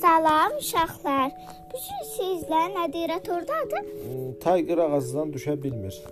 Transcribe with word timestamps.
Salam 0.00 0.52
uşaqlar. 0.58 1.30
Bu 1.72 1.76
gün 1.84 2.02
sizlə 2.16 2.62
Nadiratordadır. 2.74 3.84
Tiger 4.44 4.78
ağacdan 4.78 5.30
düşə 5.34 5.62
bilmir. 5.62 6.02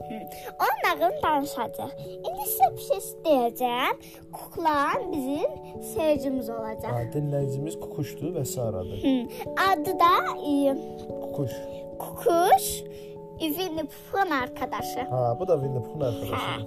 Onun 0.64 0.78
nağılını 0.85 1.22
danışacaq. 1.22 1.90
İndi 2.28 2.44
sizə 2.53 2.68
bir 2.76 2.85
şey 2.88 3.00
deyəcəm. 3.24 3.94
Kuklan 4.32 5.12
bizim 5.12 5.50
seyircimiz 5.94 6.50
olacaq. 6.50 6.92
Ha, 6.96 7.03
dinləyicimiz 7.14 7.81
Kukuşdur 7.81 8.35
və 8.36 8.44
Saradır. 8.44 9.00
Adı 9.68 9.92
da 10.03 10.12
e, 10.53 10.76
Kukuş. 11.22 11.53
Kukuş. 11.98 12.66
Winnie 13.40 13.85
Pooh'un 13.85 14.30
arkadaşı. 14.30 15.01
Ha, 15.10 15.37
bu 15.40 15.48
da 15.48 15.54
Winnie 15.60 15.82
Pooh'un 15.82 16.01
arkadaşı. 16.01 16.66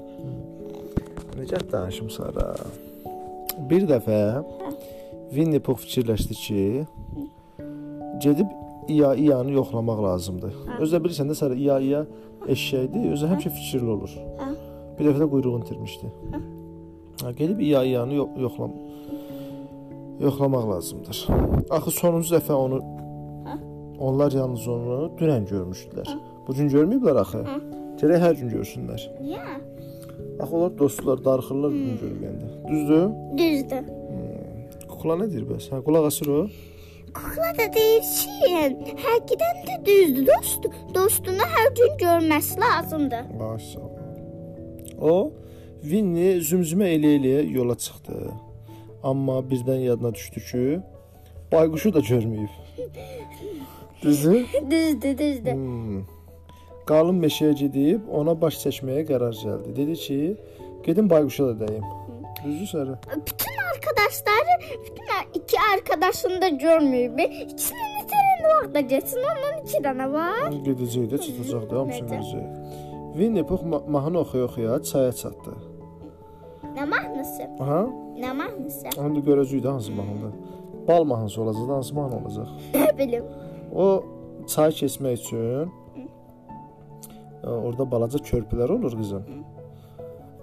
Necə 1.38 1.72
danışım 1.72 2.10
Sara? 2.10 2.56
Bir 3.70 3.88
dəfə 3.90 4.44
Winnie 5.30 5.60
Pooh 5.60 5.78
fikirləşdi 5.78 6.34
ki, 6.34 6.86
gedib 8.24 8.48
İya-İyanı 8.88 9.52
yoxlamaq 9.52 10.04
lazımdır. 10.04 10.54
Özdə 10.80 11.02
bilirsən 11.04 11.32
də 11.32 11.36
Sara, 11.36 11.56
İya-İya 11.56 12.06
eşşəkdir, 12.48 13.12
özü 13.14 13.32
həmişə 13.32 13.50
fikirli 13.58 13.90
olur. 13.98 14.14
Hə. 14.40 14.52
Bir 15.00 15.10
dəfə 15.10 15.24
də 15.24 15.30
quyruğunu 15.30 15.66
itirmişdi. 15.66 16.12
Ha, 17.24 17.32
gedib 17.32 17.60
İya-İyanı 17.60 18.14
yo 18.14 18.28
yoxlam 18.40 18.72
yoxlamaq 20.20 20.70
lazımdır. 20.70 21.28
Axı 21.70 21.92
sonuncu 21.92 22.36
dəfə 22.36 22.54
onu 22.54 22.82
onlar 24.00 24.32
yalnız 24.32 24.68
onu 24.68 25.00
dünən 25.20 25.48
görmüşdülər. 25.50 26.14
Bu 26.48 26.54
gün 26.54 26.70
görməyiblər 26.72 27.20
axı. 27.24 27.44
Gərək 28.00 28.24
hər 28.24 28.36
gün 28.40 28.54
görsünlər. 28.54 29.04
Niyə? 29.22 29.44
Axı 30.40 30.56
onlar 30.56 30.78
dostlar, 30.80 31.24
darıxırlar 31.26 31.72
bu 31.74 31.84
gün 31.86 32.00
görməyəndə. 32.04 32.50
Düzdür? 32.72 33.06
Düzdür. 33.42 33.94
Kukla 34.88 35.18
nə 35.22 35.30
deyir 35.32 35.48
bəs? 35.50 35.70
Hə, 35.74 35.82
qulaq 35.86 36.08
asır 36.12 36.34
o. 36.34 36.42
Kukla 37.18 37.50
da 37.58 37.66
deyir 37.74 38.04
ki, 38.16 38.96
həqiqətən 39.06 39.62
də 39.68 39.76
düzdür. 39.86 40.28
Dost, 40.30 40.68
dostunu 40.96 41.46
hər 41.56 41.70
gün 41.80 41.96
görməsi 42.02 42.60
lazımdır. 42.62 43.32
Maşallah. 43.40 44.04
O 45.02 45.32
Winnie 45.82 46.38
zümzümə 46.50 46.90
elə-elə 46.98 47.40
yola 47.58 47.76
çıxdı. 47.78 48.18
Amma 49.04 49.40
birdən 49.50 49.82
yadına 49.90 50.14
düşdü 50.14 50.40
ki, 50.50 50.64
bayquşu 51.52 51.94
da 51.94 52.00
görməyib. 52.00 52.54
Düzdür? 54.04 54.46
Düzdür, 54.72 55.18
düzdür. 55.18 55.54
Hmm. 55.54 56.04
Qalın 56.86 57.18
meşəyə 57.24 57.56
gedib 57.64 58.10
ona 58.20 58.36
baş 58.42 58.62
çəkməyə 58.66 59.08
qərar 59.10 59.34
gəldi. 59.44 59.74
Dedi 59.80 59.96
ki, 60.06 60.20
gedim 60.86 61.10
bayquşa 61.10 61.48
da 61.50 61.66
dəyim. 61.66 61.88
Düzdür 62.46 62.66
Sara? 62.68 63.00
Bütün 63.28 63.56
arkadaşları, 63.74 64.54
bütün 64.86 65.04
ar- 65.18 65.28
iki 65.34 65.58
arkadaşını 65.76 66.42
da 66.42 66.50
görməyib. 66.50 67.22
İkisini 67.44 67.78
neçə 67.96 68.22
vaxtda 68.48 68.80
getsin, 68.80 69.20
ondan 69.32 69.56
iki 69.64 69.78
dənə 69.86 70.08
var. 70.14 70.52
Gedəcək 70.68 71.06
də 71.12 71.18
çatacaq 71.26 71.64
da 71.70 71.80
hamısını 71.80 72.08
Necə? 72.10 72.14
verəcək. 72.14 72.46
Winnie 73.14 73.44
Pooh 73.50 73.64
ma 73.64 73.80
mahnı 73.88 74.18
oxuya-oxuya 74.20 74.84
çaya 74.84 75.12
çatdı. 75.12 75.52
Nə 76.78 76.86
mahnısı? 76.90 77.44
Aha, 77.64 77.82
Nə 78.24 78.32
mahnısı? 78.42 78.86
onu 79.02 79.16
da 79.16 79.20
görəcəyik 79.30 79.64
də 79.66 79.70
hansı 79.72 79.92
mahnıda. 79.92 80.30
Bal 80.88 81.04
mahnısı 81.04 81.42
olacaq, 81.42 81.68
da 81.70 81.74
hansı 81.74 81.96
mahnı 81.96 82.16
olacaq. 82.22 82.48
Nə 82.74 82.98
bilim. 82.98 83.24
O 83.76 84.04
çay 84.48 84.70
keçmək 84.70 85.14
üçün 85.14 85.72
e, 87.44 87.48
orada 87.50 87.92
balaca 87.92 88.20
körpülər 88.20 88.72
olur 88.72 88.94
qızım. 88.98 89.24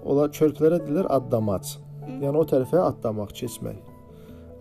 Onlar 0.05 0.29
körpülərə 0.29 0.77
deyirlər 0.85 1.07
addamac. 1.09 1.65
Yəni 2.07 2.37
o 2.37 2.43
tərəfə 2.47 2.81
addamaq, 2.89 3.33
keçmək. 3.39 3.79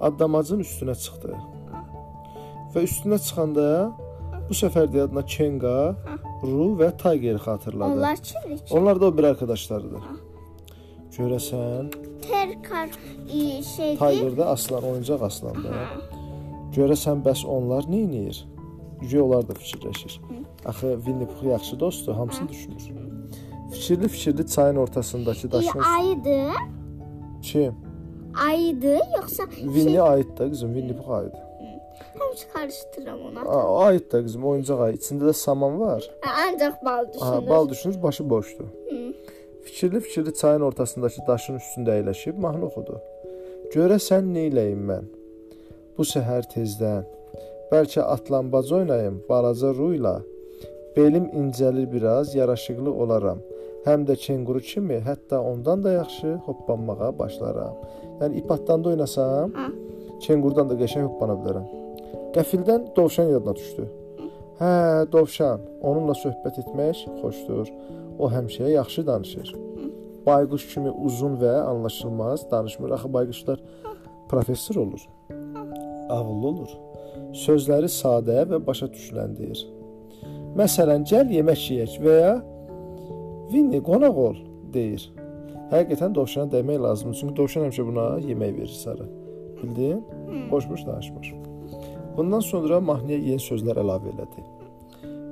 Addamacın 0.05 0.65
üstünə 0.65 0.95
çıxdı. 0.99 1.35
Və 2.75 2.83
üstünə 2.89 3.19
çıxanda 3.23 3.67
bu 4.49 4.57
səfər 4.59 4.89
də 4.93 5.05
yadına 5.05 5.23
Kenga, 5.27 5.77
Ru 6.43 6.73
və 6.81 6.91
Tiger 7.01 7.39
xatırladı. 7.41 7.93
Onlar 7.93 8.17
kimdir 8.17 8.59
ki? 8.59 8.75
Onlar 8.75 9.01
da 9.01 9.07
o 9.07 9.17
bir 9.19 9.25
arkadaşlarıdır. 9.25 10.09
Görəsən, 11.17 11.93
Terkar 12.25 12.89
e, 13.33 13.63
şeydir. 13.63 13.99
Tiger 13.99 14.37
da 14.37 14.47
aslan, 14.47 14.83
oyuncaq 14.91 15.23
aslandır. 15.23 15.77
Görəsən 16.77 17.23
bəs 17.25 17.45
onlar 17.47 17.87
nə 17.93 18.03
edir? 18.09 18.45
Yüce 19.03 19.23
onlar 19.23 19.49
da 19.49 19.53
fikirləşir. 19.53 20.21
Axı 20.65 20.95
Winnie 20.97 21.27
Pooh 21.27 21.51
yaxşı 21.51 21.81
dostdur, 21.81 22.15
hamısını 22.15 22.49
düşünür. 22.49 22.91
Fikirli-fikirli 23.73 24.47
çayın 24.51 24.77
ortasındakı 24.77 25.49
E, 25.49 25.53
daşın 25.53 25.79
ayıdır. 25.79 26.53
Kim? 27.49 27.75
Ayıdır 28.49 29.01
yoxsa 29.17 29.43
Winnie 29.51 30.01
ayıd 30.01 30.39
da 30.39 30.45
qızım, 30.51 30.71
Winnie 30.75 30.97
Pooh 30.97 31.15
ayıd. 31.19 31.35
həmişə 32.19 32.47
qarışdırıram 32.53 33.21
ona. 33.29 33.41
Aa, 33.41 33.67
o 33.73 33.79
ayıd 33.79 34.13
da 34.13 34.19
qızım, 34.25 34.45
oyuncaq 34.51 34.81
ayı. 34.85 34.95
İçində 34.97 35.25
də 35.31 35.33
saman 35.33 35.81
var. 35.81 36.03
Ha, 36.25 36.31
Ancaq 36.47 36.75
bal 36.85 37.05
Aha, 37.05 37.13
düşünür. 37.15 37.49
bal 37.51 37.69
düşünür, 37.69 38.03
başı 38.03 38.31
boşdur. 38.31 38.69
Fikirli-fikirli 39.65 40.35
çayın 40.35 40.61
ortasındakı 40.61 41.21
daşın 41.29 41.57
üstündə 41.63 41.91
əyləşib 41.99 42.37
mahnı 42.45 42.65
oxudu. 42.67 42.99
Görəsən 43.75 44.27
neyləyim 44.37 44.83
mən? 44.91 45.05
Bu 45.99 46.03
səhər 46.15 46.43
tezdən 46.55 47.05
bəlkə 47.73 48.01
atlambac 48.15 48.73
oynayım 48.79 49.23
balaca 49.29 49.75
Ruyla. 49.75 50.17
Belim 50.97 51.25
incəlir 51.41 51.93
biraz, 51.93 52.35
yaraşıqlı 52.35 52.93
olaram. 52.93 53.39
Həm 53.85 54.07
də 54.09 54.17
kenguru 54.17 54.61
kimi, 54.65 54.97
hətta 55.05 55.39
ondan 55.45 55.83
da 55.85 55.93
yaxşı 55.93 56.35
hoppanmağa 56.47 57.11
başlaram. 57.19 57.75
Yəni 58.21 58.39
ip 58.41 58.51
atdan 58.51 58.85
da 58.85 58.89
oynasam, 58.89 59.53
Ha. 59.53 59.67
kengurdan 60.21 60.71
da 60.71 60.75
qəşəng 60.83 61.05
hoppana 61.09 61.35
bilərəm. 61.43 61.67
Qəfildən 62.37 62.97
dovşan 62.97 63.29
yadına 63.35 63.55
düşdü. 63.57 63.85
Hə, 64.61 64.73
dovşan. 65.13 65.61
Onunla 65.83 66.15
söhbət 66.25 66.63
etmək 66.63 67.05
xoşdur. 67.21 67.69
O 68.19 68.31
həmişə 68.31 68.71
yaxşı 68.71 69.07
danışır. 69.07 69.55
Bayquş 70.27 70.75
kimi 70.75 70.91
uzun 70.91 71.37
və 71.43 71.55
anlaşılmaz 71.61 72.51
danışmır. 72.51 72.91
Axı 72.91 73.13
bayquşlar 73.13 73.63
professor 74.29 74.77
olur. 74.77 75.03
Ağıllı 76.09 76.47
olur. 76.47 76.71
Sözləri 77.45 77.91
sadə 77.91 78.45
və 78.51 78.67
başa 78.67 78.87
düşüləndir. 78.87 79.67
Məsələn, 80.57 81.03
gəl 81.11 81.31
yemək 81.35 81.63
yeyək 81.71 81.99
və 82.05 82.15
ya 82.21 82.35
Winnie 83.55 83.83
qonaq 83.87 84.17
ol 84.19 84.39
deyir. 84.75 85.03
Həqiqətən 85.71 86.15
dovşana 86.17 86.51
dəymək 86.51 86.81
lazımdır. 86.83 87.19
Çünki 87.21 87.35
dovşan 87.39 87.69
həmişə 87.69 87.85
buna 87.87 88.07
yemək 88.29 88.57
verir 88.57 88.75
sarı. 88.83 89.07
Bildin? 89.63 90.01
Boş-boş 90.51 90.87
danışmır. 90.87 91.35
Bundan 92.17 92.41
sonra 92.41 92.81
mahnıya 92.81 93.19
yeni 93.19 93.43
sözlər 93.43 93.79
əlavə 93.83 94.11
elədi. 94.11 94.43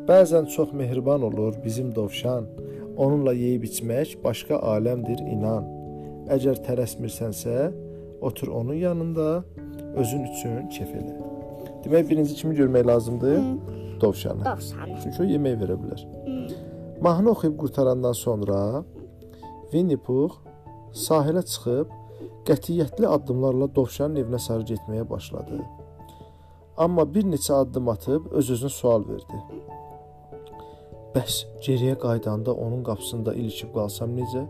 Bəzən 0.07 0.47
çox 0.55 0.73
mehriban 0.73 1.23
olur 1.23 1.59
bizim 1.65 1.95
dovşan. 1.95 2.47
Onunla 2.97 3.33
yeyib 3.33 3.67
içmək 3.67 4.17
başqa 4.25 4.63
aləmdir 4.75 5.19
inan. 5.35 5.67
Əgər 6.31 6.63
tələsmirsənsə, 6.67 7.73
otur 8.21 8.55
onun 8.55 8.79
yanında, 8.79 9.45
özün 9.97 10.27
üçün 10.31 10.69
kef 10.71 10.95
elə. 10.95 11.19
Demək 11.85 12.11
birinci 12.11 12.35
kimi 12.39 12.55
görmək 12.55 12.87
lazımdır? 12.87 13.39
Dovşanı. 14.01 14.45
Dovşanı. 14.45 14.99
Çünki 15.03 15.23
o 15.23 15.27
yemək 15.27 15.59
verə 15.65 15.79
bilər. 15.83 16.07
Mahnı 17.03 17.31
oxuyub 17.31 17.57
qurtarandan 17.59 18.13
sonra 18.13 18.85
Winnie 19.71 19.97
Pooh 20.07 20.35
sahilə 21.07 21.43
çıxıb 21.53 21.89
qətiyyətli 22.49 23.09
addımlarla 23.15 23.67
dovşanın 23.75 24.21
evinə 24.23 24.39
sarı 24.45 24.63
getməyə 24.69 25.09
başladı. 25.11 25.59
Amma 26.85 27.07
bir 27.15 27.27
neçə 27.33 27.57
addım 27.63 27.89
atıb 27.95 28.29
öz-özünə 28.39 28.71
sual 28.77 29.09
verdi. 29.09 29.41
Bəs 31.17 31.41
geriyə 31.67 31.97
qaydanda 32.05 32.55
onun 32.67 32.87
qapısında 32.87 33.35
ilişib 33.35 33.75
qalsam 33.75 34.15
necə? 34.21 34.45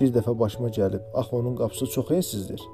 Bir 0.00 0.10
dəfə 0.16 0.38
başıma 0.42 0.72
gəlib, 0.80 1.06
axı 1.14 1.36
onun 1.36 1.56
qapısı 1.62 1.86
çox 1.94 2.10
ensizdir. 2.18 2.66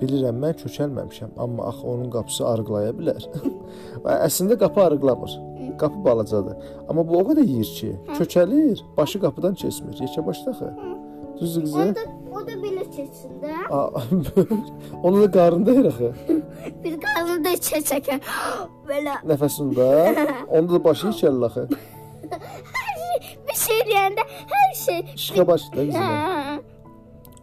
Bilirəm 0.00 0.40
mən 0.46 0.56
kökəlməmişəm, 0.64 1.36
amma 1.36 1.68
axı 1.74 1.86
onun 1.92 2.10
qapısı 2.16 2.48
arıqlaya 2.54 2.96
bilər. 2.96 3.30
Əslində 4.28 4.58
qapı 4.64 4.86
arıqlamır. 4.88 5.49
Qapı 5.80 6.04
balacadır. 6.04 6.56
Amma 6.88 7.08
bu 7.08 7.18
o 7.18 7.22
qədər 7.30 7.46
yeyir 7.46 7.70
ki, 7.78 7.90
kökəlir, 8.18 8.80
başı 8.96 9.20
qapıdan 9.20 9.54
keçmir. 9.54 9.94
Yekə 10.04 10.26
başda 10.26 10.50
axı. 10.50 10.70
Düzdür 11.40 11.62
qızı? 11.62 11.78
O 11.78 11.94
da, 11.98 12.04
o 12.36 12.46
da 12.46 12.56
belə 12.64 12.84
keçsin 12.96 13.32
də. 13.42 13.54
Onu 15.02 15.22
da 15.22 15.30
qarında 15.30 15.72
yer 15.72 15.84
axı. 15.84 16.12
Bir 16.84 16.98
qazını 17.00 17.44
da 17.44 17.54
içə 17.56 17.80
çəkər. 17.90 18.20
Belə 18.90 19.16
Nəfəsində. 19.30 19.86
Onda 20.58 20.72
da 20.72 20.84
başı 20.84 21.06
içəlir 21.14 21.46
axı. 21.48 21.68
bir 23.48 23.56
şey 23.64 23.80
deyəndə 23.88 24.26
hər 24.52 24.74
şey. 24.84 25.00
İşığa 25.14 25.46
başda 25.46 25.76
qızım. 25.76 26.02
Hə. 26.02 26.60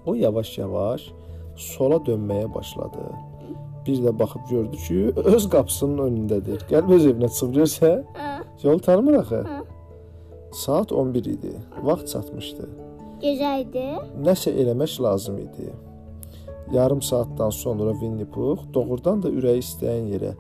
O 0.06 0.14
yavaş-yavaş 0.16 1.10
sola 1.56 1.98
dönməyə 2.08 2.54
başladı. 2.54 3.10
Bir 3.88 3.98
də 4.04 4.20
baxıb 4.20 4.42
gördü 4.50 4.78
ki, 4.78 4.98
öz 5.16 5.50
qapısının 5.50 5.98
önündədir. 6.08 6.66
Gəlib 6.72 6.92
öz 6.96 7.06
evinə 7.08 7.30
çıxıb 7.32 7.54
görsə, 7.56 7.92
Hə. 8.18 8.32
yol 8.64 8.80
tanımır 8.80 9.14
axı. 9.14 9.44
Saat 10.54 10.92
11 10.92 11.26
idi. 11.26 11.52
Vaxt 11.84 12.08
çatmışdı. 12.14 12.70
Gözəldir. 13.22 13.98
Nəsə 14.26 14.52
eləmək 14.62 15.02
lazım 15.04 15.38
idi. 15.38 15.70
Yarım 16.74 17.02
saatdan 17.02 17.50
sonra 17.50 17.92
Winnie 17.92 18.26
Pux 18.26 18.60
doğrudan 18.74 19.24
da 19.24 19.30
ürəyi 19.30 19.62
istəyən 19.64 20.10
yerə, 20.14 20.32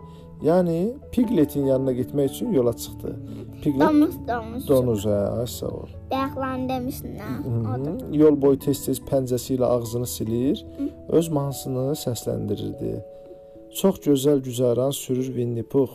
yəni 0.44 0.94
Pigletin 1.12 1.66
yanına 1.66 1.92
getmək 1.92 2.26
üçün 2.36 2.52
yola 2.52 2.74
çıxdı. 2.74 3.16
Piglet 3.64 3.82
Domuz, 3.90 4.16
domuz. 4.28 4.68
donuz, 4.70 5.06
hə, 5.06 5.40
ay 5.40 5.48
sağ 5.48 5.68
ol. 5.68 5.88
Odur. 7.76 8.02
Hı, 8.02 8.16
Yol 8.18 8.42
boyu 8.42 8.60
tez-tez 8.60 9.00
pəncəsi 9.10 9.56
ilə 9.58 9.66
ağzını 9.66 10.08
silir, 10.08 10.66
öz 11.10 11.30
mahnısını 11.30 11.86
səsləndirirdi. 12.04 13.00
Çox 13.82 13.96
gözəl 14.06 14.40
güzaran 14.42 14.92
sürür 14.92 15.26
Winnie 15.26 15.64
Pux. 15.64 15.90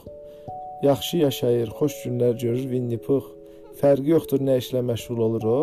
Yaxşı 0.83 1.17
yaşayır, 1.17 1.69
xoş 1.69 1.93
günlər 2.05 2.39
görür 2.43 2.63
Winnie 2.73 2.99
Pux. 3.07 3.25
Fərqi 3.81 4.13
yoxdur 4.15 4.45
nə 4.47 4.61
işlə 4.63 4.85
məşğul 4.87 5.19
olur 5.27 5.47
o. 5.51 5.57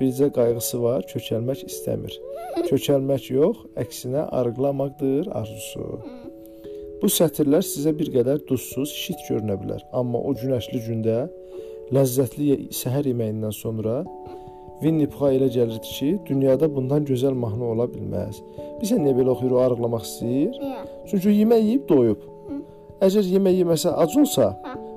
Bircə 0.00 0.30
qayğısı 0.36 0.80
var, 0.82 1.04
kökəlmək 1.12 1.66
istəmir. 1.66 2.14
Kökəlmək 2.70 3.28
yox, 3.34 3.60
əksinə 3.84 4.24
arıqlamaqdır 4.38 5.28
arzusu. 5.40 5.84
Bu 7.02 7.12
sətirlər 7.18 7.60
sizə 7.72 7.92
bir 7.98 8.08
qədər 8.16 8.40
duzsuz, 8.48 8.88
şit 9.02 9.20
görünə 9.28 9.60
bilər, 9.60 9.84
amma 9.92 10.24
o 10.24 10.32
günəşli 10.40 10.80
gündə 10.88 11.18
ləzzətli 11.92 12.70
səhər 12.80 13.12
yeməyindən 13.12 13.52
sonra 13.52 14.00
Winnie 14.82 15.08
Puxa 15.10 15.32
elə 15.34 15.48
gəlirdi 15.50 15.90
ki, 15.96 16.08
dünyada 16.28 16.68
bundan 16.74 17.06
gözəl 17.08 17.34
mahnı 17.34 17.64
ola 17.72 17.88
bilməz. 17.90 18.38
Bilirsən 18.78 19.02
niyə 19.02 19.14
belə 19.16 19.32
oxuyur, 19.34 19.56
o 19.56 19.62
arıqlamaq 19.64 20.04
istəyir? 20.06 20.54
Çünki 21.10 21.34
yemək 21.40 21.64
yeyib 21.64 21.88
doyub. 21.90 22.22
Əgər 23.02 23.26
yemək 23.32 23.58
yeməsə 23.62 23.94
ac 24.04 24.14
olsa, 24.22 24.52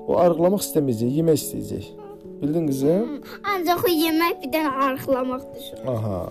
o 0.06 0.20
arıqlamaq 0.22 0.62
istəməyəcək, 0.68 1.18
yemək 1.18 1.42
istəyəcək. 1.42 1.90
Bildin 2.44 2.70
qızım? 2.70 3.10
Ancaq 3.56 3.84
o 3.88 3.92
yemək 3.94 4.38
bir 4.44 4.54
dənə 4.54 4.72
arıqlamaq 4.86 5.50
düşür. 5.56 5.84
Aha. 5.96 6.22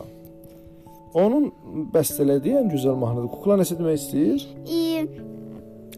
Onun 1.18 1.50
bəstələdiyi 1.94 2.56
ən 2.62 2.70
gözəl 2.70 2.98
mahnıdır. 3.02 3.30
Kukla 3.34 3.58
nəsə 3.64 3.78
demək 3.78 3.98
istəyir? 3.98 4.46
E, 4.70 4.80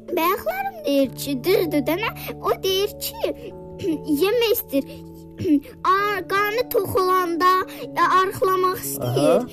bəyəqlərim 0.08 0.84
deyir 0.88 1.16
ki, 1.20 1.38
dırdı 1.44 1.84
dənə. 1.88 2.12
O 2.40 2.56
deyir 2.64 2.96
ki, 2.96 3.34
yemək 4.25 4.54
istəyir. 4.56 4.93
Ar, 5.94 6.29
qarnı 6.29 6.69
tox 6.70 6.96
olanda 6.96 7.50
arıqlamaq 8.19 8.79
Aha. 9.00 9.43
istəyir. 9.43 9.44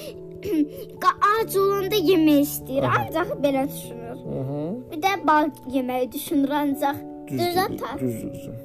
Ac 1.41 1.57
olanda 1.57 1.95
yemək 1.95 2.41
istəyir. 2.47 2.83
Aha. 2.83 3.05
Ancaq 3.05 3.29
belə 3.43 3.63
düşünür. 3.67 4.17
Mhm. 4.25 4.75
Bir 4.91 5.01
də 5.03 5.13
bal 5.27 5.49
yeməyi 5.75 6.11
düşünür 6.11 6.49
ancaq. 6.49 6.95
Düz 7.27 7.39
Düzdür, 7.39 7.99
düzdür. 7.99 8.55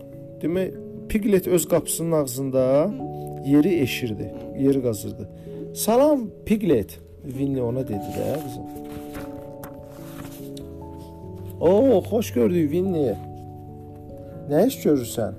Demək, 0.43 0.75
Piglet 1.08 1.46
öz 1.46 1.69
qapısının 1.69 2.12
ağzında 2.12 2.90
yeri 3.46 3.81
eşirdi, 3.81 4.34
yeri 4.58 4.82
qazırdı. 4.82 5.28
Salam 5.75 6.20
Piglet, 6.46 7.00
Winnie 7.26 7.62
ona 7.62 7.88
dedi 7.88 8.08
də 8.17 8.43
qızım. 8.44 8.64
Oo, 11.60 12.02
xoş 12.02 12.32
gördük 12.32 12.70
Winnie. 12.72 13.17
Nə 14.50 14.67
iş 14.69 14.76
görürsən? 14.84 15.32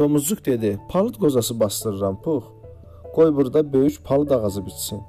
Domuzcuk 0.00 0.46
dedi. 0.46 0.80
Palıd 0.88 1.14
qozası 1.14 1.60
bastırıram, 1.60 2.22
Pux. 2.22 2.44
Qoy 3.14 3.36
burada 3.36 3.72
böyük 3.72 4.04
palıd 4.04 4.30
ağacı 4.30 4.66
bitsin. 4.66 5.00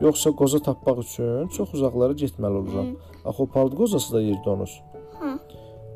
Yoxsa 0.00 0.30
qoza 0.30 0.58
tapmaq 0.58 0.98
üçün 1.00 1.48
çox 1.48 1.74
uzaqlara 1.74 2.12
getməli 2.12 2.56
oluram. 2.62 2.86
Axı 3.24 3.42
o 3.42 3.46
palıd 3.46 3.76
qozası 3.76 4.14
da 4.14 4.20
yer 4.20 4.38
donuz. 4.44 4.72
Hə. 5.20 5.36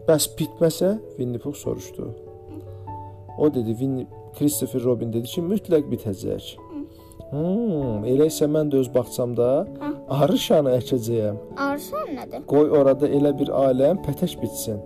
Bəs 0.09 0.29
bitməsə? 0.39 0.99
Winnie 1.17 1.39
Pux 1.39 1.57
soruşdu. 1.59 2.15
O 3.39 3.55
dedi, 3.55 3.71
Winnie 3.71 4.07
Christopher 4.39 4.85
Robin 4.85 5.13
dedi 5.13 5.27
ki, 5.35 5.41
mütləq 5.41 5.89
bitəcək. 5.93 6.45
Hmm, 7.33 8.05
elə 8.07 8.29
isə 8.31 8.47
mən 8.47 8.71
də 8.71 8.85
öz 8.85 8.91
bağçamda 8.95 9.49
arı 10.09 10.39
şanı 10.39 10.77
əkəcəyəm. 10.79 11.41
Arşan 11.57 12.13
nədir? 12.19 12.45
Qoy 12.53 12.71
orada 12.71 13.09
elə 13.09 13.33
bir 13.39 13.51
aləm 13.65 13.99
pətək 14.07 14.37
bitsin. 14.43 14.79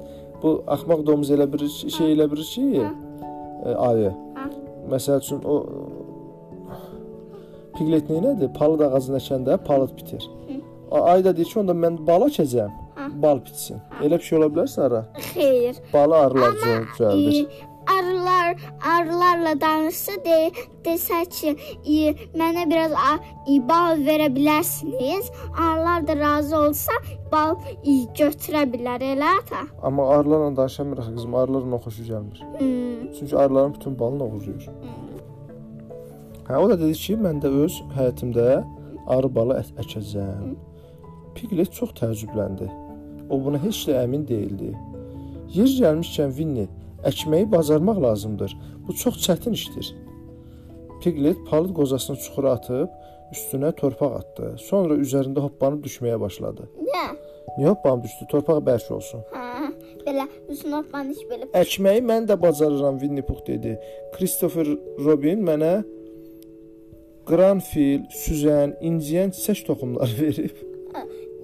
Bu 0.43 0.63
axmaq 0.67 1.05
domuz 1.07 1.31
elə 1.35 1.47
bir 1.53 1.67
şey 1.69 2.15
elə 2.15 2.31
bir 2.33 2.43
ki, 2.53 2.87
e, 3.67 3.75
ayı. 3.89 4.13
Hə. 4.39 4.49
Məsəl 4.93 5.19
üçün 5.25 5.41
o 5.45 5.57
Piglet 7.79 8.09
neylədir? 8.11 8.51
Palıd 8.59 8.81
ağacına 8.89 9.21
əkəndə 9.23 9.57
palıd 9.67 9.93
bitir. 9.99 10.25
A- 10.91 11.03
Ayı 11.13 11.25
da 11.25 11.37
deyir 11.37 11.47
ki, 11.53 11.59
onda 11.61 11.73
mən 11.77 11.99
bal 12.07 12.25
əkəcəm, 12.27 12.71
bal 13.23 13.39
bitsin. 13.45 13.79
Elə 14.03 14.19
bir 14.19 14.25
şey 14.29 14.39
ola 14.39 14.49
bilər 14.55 14.67
Sara? 14.73 15.03
Xeyr. 15.35 15.77
Balı 15.93 16.17
arılar 16.17 16.57
düzəldir. 16.63 17.43
E, 17.45 17.67
arılar 18.83 19.39
arılarla 19.39 19.61
danışsa 19.61 20.13
de 20.25 20.51
desə 20.85 21.25
ki, 21.31 21.55
e, 21.85 22.15
mənə 22.39 22.67
biraz 22.71 22.93
a, 22.93 23.19
e, 23.49 23.59
bal 23.69 24.01
verə 24.07 24.29
bilərsiniz. 24.35 25.31
Arılar 25.59 26.07
da 26.07 26.17
razı 26.17 26.57
olsa 26.57 26.93
bal 27.33 27.57
e, 27.85 27.93
götürə 28.19 28.65
bilər 28.73 29.03
elə 29.03 29.29
ata. 29.41 29.67
Amma 29.83 30.09
arılarla 30.09 30.57
danışamırıq 30.57 31.15
qızım. 31.15 31.35
Arıların 31.35 31.73
o 31.73 31.79
xoşu 31.79 32.03
gəlmir. 32.03 32.39
Hmm. 32.59 33.13
Çünki 33.19 33.37
arıların 33.37 33.75
bütün 33.75 33.99
balını 33.99 34.25
oğurlayır. 34.25 34.69
Hə, 36.49 36.57
o 36.57 36.69
da 36.69 36.81
dedi 36.81 36.93
ki, 36.93 37.15
mən 37.15 37.43
də 37.43 37.49
öz 37.65 37.83
həyətimdə 37.97 38.49
arı 39.07 39.35
balı 39.35 39.61
ət 39.61 39.73
əkəcəm. 39.83 40.55
Piglet 41.35 41.73
çox 41.73 41.91
təəccübləndi. 42.01 42.69
O 43.31 43.45
buna 43.45 43.59
heç 43.63 43.85
də 43.89 44.03
əmin 44.05 44.29
değildi. 44.29 44.73
Yer 45.55 45.69
gəlmişkən 45.81 46.33
Winnie, 46.37 46.69
əkməyi 47.07 47.51
bacarmaq 47.53 48.03
lazımdır. 48.03 48.57
Bu 48.89 48.95
çox 48.95 49.21
çətin 49.27 49.55
işdir. 49.55 49.95
Piglet 51.03 51.39
palıd 51.51 51.75
qozasını 51.75 52.17
çuxura 52.17 52.53
atıb 52.59 52.89
üstünə 53.33 53.73
torpaq 53.77 54.15
atdı. 54.21 54.55
Sonra 54.59 54.97
üzərində 54.99 55.45
hoppanıb 55.45 55.85
düşməyə 55.85 56.19
başladı. 56.21 56.69
Nə? 56.81 57.05
Niyə 57.59 57.75
hoppanıb 57.75 58.05
düşdü? 58.05 58.27
Torpaq 58.31 58.63
bərk 58.67 58.91
olsun. 58.95 59.23
Hə, 59.35 59.71
belə 60.07 60.27
üstünə 60.51 60.83
iş 61.13 61.23
belə. 61.31 61.51
Əkməyi 61.61 62.03
mən 62.11 62.29
də 62.31 62.39
bacarıram, 62.41 62.99
Winnie 63.03 63.27
Pux 63.27 63.45
dedi. 63.47 63.77
Christopher 64.17 64.69
Robin 65.05 65.45
mənə 65.47 65.73
qranfil, 67.29 68.07
süzən, 68.25 68.79
inciyən 68.81 69.35
çiçək 69.37 69.67
toxumları 69.69 70.17
verib. 70.23 70.65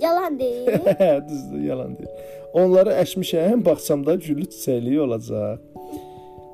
Yalan 0.00 0.38
deyil. 0.38 0.66
Hə, 1.00 1.10
düzdür, 1.28 1.60
yalan 1.68 1.98
deyil. 1.98 2.10
Onları 2.54 2.92
əkmişəm, 3.02 3.64
bağçamda 3.66 4.14
güllü 4.14 4.46
çiçəkliyi 4.52 5.00
olacaq. 5.06 5.62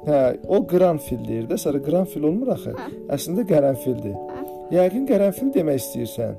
Hə, 0.06 0.20
o 0.48 0.62
qranfil 0.70 1.20
deyir 1.28 1.48
də, 1.50 1.58
sonra 1.60 1.82
qranfil 1.84 2.24
olmur 2.28 2.54
axı. 2.54 2.72
Əslində 3.16 3.44
qərənfildir. 3.50 4.14
Yəqin 4.72 5.04
qərənfil 5.10 5.52
demək 5.56 5.82
istəyirsən. 5.82 6.38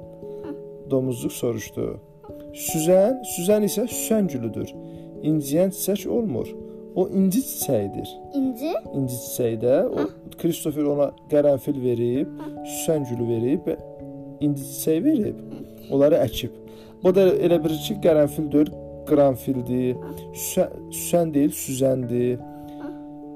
Domuzcuk 0.89 1.35
soruşdu. 1.35 1.87
Süzən, 2.67 3.21
süzən 3.35 3.67
isə 3.69 3.85
süsən 3.85 4.31
gülüdür. 4.33 4.73
İnciyən 5.29 5.75
çiçək 5.77 6.07
olmur. 6.09 6.49
O 6.95 7.07
inci 7.07 7.39
çiçəyidir. 7.51 8.09
İnci? 8.35 8.73
İnci 8.97 9.21
çiçəkdə 9.27 9.77
o 9.85 10.09
Kristofer 10.41 10.89
ona 10.95 11.11
qərənfil 11.31 11.77
verib, 11.85 12.33
süsən 12.65 13.05
gülü 13.11 13.29
verib 13.29 13.69
inci 14.41 14.63
çiçəyi 14.63 15.03
verib. 15.03 15.35
Onları 15.91 16.23
əkib. 16.25 16.57
Bu 17.03 17.13
da 17.15 17.27
elə 17.45 17.57
bir 17.63 17.73
ki, 17.85 17.97
qərənfildir, 18.03 18.73
qranfildir. 19.11 19.95
Süsən, 20.33 20.71
süsən 20.97 21.33
deyil, 21.33 21.53
süzəndir. 21.63 22.39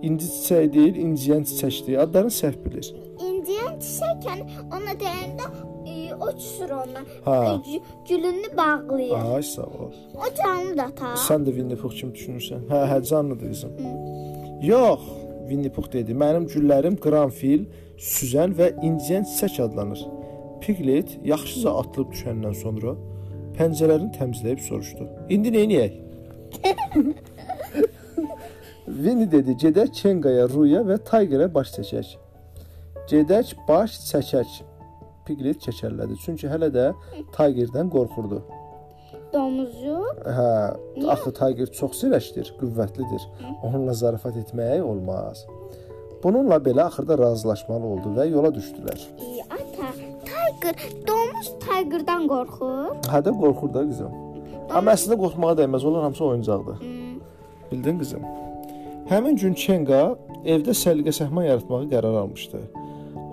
İnci 0.05 0.25
çiçəyi 0.35 0.73
deyil, 0.73 0.95
inciyən 1.05 1.43
çiçəkdir. 1.49 1.97
Adlarını 2.03 2.33
səhv 2.41 2.57
bilir. 2.65 2.89
İnciyən 3.29 3.77
çiçəkən 3.85 4.41
ona 4.75 4.93
deyəndə 5.01 5.45
e, 5.87 6.13
o 6.13 6.27
düşür 6.37 6.69
ondan. 6.81 7.05
Ha. 7.25 7.37
E, 7.45 7.69
gü- 7.69 7.81
gülünü 8.09 8.49
bağlayır. 8.57 9.35
Ay 9.35 9.43
sağ 9.43 9.63
ol. 9.63 9.91
O 10.15 10.27
canlı 10.39 10.77
da 10.77 10.87
ta. 10.99 11.13
Sən 11.27 11.45
də 11.47 11.55
Winnie 11.57 11.77
Pux 11.81 11.95
kimi 11.99 12.13
düşünürsən. 12.17 12.67
Hə, 12.71 12.81
hə, 12.91 12.99
canlıdır 13.09 13.49
qızım. 13.53 13.71
Yox, 14.61 15.01
Winnie 15.49 15.71
Pux 15.71 15.91
dedi. 15.93 16.13
Mənim 16.13 16.45
güllərim 16.53 16.99
qranfil, 17.01 17.65
süzən 17.97 18.53
və 18.59 18.71
inciyən 18.87 19.25
çiçək 19.31 19.61
adlanır. 19.67 20.05
Piglet 20.61 21.17
yaxşıca 21.25 21.73
atılıb 21.81 22.13
düşəndən 22.13 22.53
sonra 22.63 22.95
pəncələrini 23.57 24.11
təmizləyib 24.17 24.61
soruşdu. 24.65 25.07
İndi 25.29 25.53
nə 25.55 25.63
edək? 25.67 26.01
Winnie 28.85 29.31
dedi, 29.35 29.55
gedək 29.63 29.93
Kengaya, 30.01 30.47
Ruya 30.51 30.83
və 30.87 30.99
Tigerə 31.09 31.47
baş 31.53 31.73
çəkək. 31.79 32.15
Gedək 33.09 33.55
baş 33.67 33.99
çəkək. 34.09 34.59
Piglet 35.25 35.61
kəkəllədi. 35.61 36.19
Çünki 36.25 36.49
hələ 36.51 36.69
də 36.73 36.91
Tigerdən 37.35 37.89
qorxurdu. 37.93 38.43
Domuzu. 39.33 39.97
Hə, 40.37 40.49
axı 41.11 41.33
Tiger 41.39 41.71
çox 41.79 41.97
sirəşdir, 42.03 42.53
qüvvətlidir. 42.59 43.25
Onunla 43.65 43.93
zarafat 43.93 44.37
etmək 44.43 44.83
olmaz. 44.85 45.45
Bununla 46.23 46.57
belə 46.67 46.85
axırda 46.89 47.17
razılaşmalı 47.17 47.85
oldu 47.93 48.13
və 48.15 48.29
yola 48.31 48.49
düşdülər. 48.55 49.01
Ata, 49.49 49.89
Tiger, 50.61 50.75
domuz 51.07 51.51
Tiger'dan 51.59 52.27
qorxur. 52.31 52.95
Hə 53.11 53.19
də 53.25 53.31
qorxur 53.41 53.71
da 53.73 53.83
qızım. 53.89 54.13
Amma 54.77 54.93
əslində 54.95 55.17
qorxmağa 55.19 55.55
dəyməz, 55.59 55.85
onlar 55.87 56.03
hamısı 56.07 56.25
oyuncaqdır. 56.25 56.77
Bildin 57.71 57.99
qızım? 57.99 58.23
Həmin 59.09 59.35
gün 59.41 59.53
Kenga 59.53 60.01
evdə 60.45 60.75
səliqə-səhman 60.83 61.47
yaratmağı 61.49 61.89
qərar 61.91 62.17
almışdı. 62.21 62.61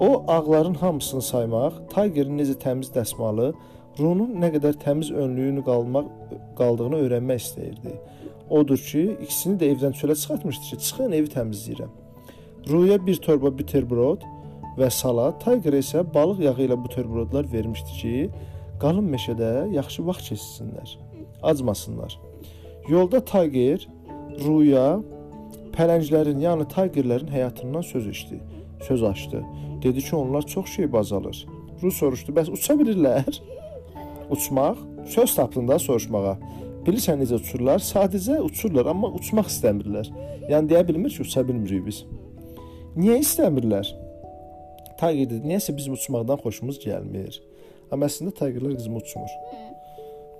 O 0.00 0.25
ağların 0.29 0.75
hamısını 0.75 1.23
saymaq, 1.23 1.79
Tigerin 1.95 2.38
necə 2.41 2.59
təmiz 2.64 2.91
dəsmalı, 2.97 3.52
Runun 4.00 4.38
nə 4.41 4.49
qədər 4.55 4.79
təmiz 4.81 5.11
önlüyünü 5.12 5.62
qalmaq 5.67 6.07
qaldığını 6.57 7.02
öyrənmək 7.05 7.43
istəyirdi. 7.45 7.97
Odur 8.50 8.81
ki, 8.81 9.02
ikisini 9.25 9.59
də 9.61 9.69
evdən 9.75 9.97
çölə 9.99 10.17
çıxartmışdı 10.17 10.71
ki, 10.71 10.79
çıxın 10.87 11.12
evi 11.19 11.29
təmizləyirəm. 11.35 11.91
Ruya 12.71 12.97
bir 13.07 13.17
torba 13.17 13.59
buterbrod 13.59 14.25
və 14.79 14.88
salat, 14.91 15.41
Tiger 15.45 15.76
isə 15.79 16.02
balıq 16.14 16.43
yağı 16.47 16.67
ilə 16.67 16.79
buterbrodlar 16.85 17.49
vermişdi 17.52 17.97
ki, 18.00 18.14
qalın 18.83 19.09
meşədə 19.14 19.52
yaxşı 19.76 20.05
vaxt 20.07 20.33
keçirsinlər, 20.33 20.97
acmasınlar. 21.43 22.19
Yolda 22.88 23.21
Tiger 23.25 23.87
Ruya 24.43 25.00
pələnglərin, 25.76 26.41
yəni 26.43 26.67
Tigerlərin 26.73 27.31
həyatından 27.33 27.85
söz 27.87 28.07
eşitdi. 28.07 28.41
Söz 28.83 29.02
açdı. 29.02 29.43
Dedi 29.83 30.00
ki, 30.00 30.17
onlar 30.17 30.43
çox 30.43 30.67
şey 30.67 30.93
bacalır. 30.93 31.47
Ru 31.83 31.91
soruşdu, 31.91 32.33
bəs 32.35 32.50
uça 32.50 32.75
bilirlər? 32.79 33.38
Uçmaq 34.31 34.79
söz 35.07 35.35
tapdın 35.35 35.69
da 35.69 35.79
soruşmağa. 35.79 36.37
Bilirsən 36.87 37.21
necə 37.23 37.38
uçurlar? 37.38 37.83
Sadəcə 37.83 38.41
uçurlar, 38.43 38.88
amma 38.91 39.12
uçmaq 39.19 39.50
istəmirlər. 39.50 40.11
Yəni 40.50 40.71
deyə 40.71 40.83
bilmir 40.88 41.14
ki, 41.14 41.23
uça 41.23 41.45
bilmirik 41.47 41.87
biz. 41.87 42.02
Niyə 42.97 43.21
istəmirlər? 43.23 43.87
Tayger 45.02 45.30
dedi, 45.30 45.49
niyəsə 45.50 45.73
bizim 45.75 45.97
uçmaqdan 45.97 46.38
xoşumuz 46.44 46.76
gəlmir. 46.78 47.40
Amma 47.90 48.06
əslində 48.06 48.30
taygerlər 48.38 48.76
qızım 48.76 49.00
uçmur. 49.00 49.32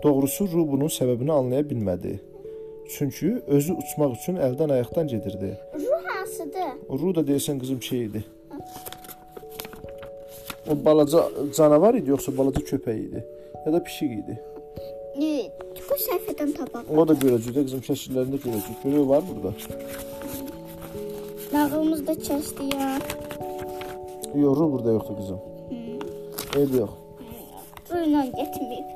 Doğrusu 0.05 0.45
Ru 0.53 0.63
bunun 0.69 0.91
səbəbini 0.97 1.33
anlaya 1.35 1.65
bilmədi. 1.71 2.13
Çünki 2.95 3.33
özü 3.57 3.75
uçmaq 3.81 4.15
üçün 4.21 4.39
əldən 4.47 4.73
ayaqdan 4.77 5.11
gedirdi. 5.11 5.51
Ru 5.75 5.99
hansıdır? 6.07 6.71
Ru 7.01 7.11
da 7.17 7.25
deyəsən 7.31 7.59
qızım 7.59 7.81
şey 7.83 8.05
idi. 8.05 8.23
O 10.71 10.77
balaca 10.85 11.25
canavar 11.57 11.99
idi 11.99 12.15
yoxsa 12.15 12.37
balaca 12.39 12.63
köpək 12.71 13.01
idi? 13.09 13.25
Ya 13.67 13.73
da 13.73 13.83
pişik 13.83 14.13
idi. 14.21 14.39
E, 15.19 15.51
bu 15.89 15.99
səhifədən 16.07 16.55
tapaq. 16.61 16.87
O 16.87 17.09
da 17.09 17.19
görəcək 17.25 17.59
də 17.59 17.67
qızım 17.67 17.83
şəkillərində 17.91 18.39
görəcək. 18.47 18.79
Görüyor 18.85 19.11
var 19.11 19.27
burada. 19.27 19.57
Nağılımızda 21.53 22.15
kəsdi 22.29 22.71
ya. 22.77 22.95
Yox, 24.35 24.59
Ru 24.59 24.73
burada 24.73 24.93
yoxdur 24.97 25.17
qızım. 25.21 25.41
Evdə 26.61 26.83
yox. 26.83 26.93
İlə 27.93 28.23
getməyib. 28.39 28.91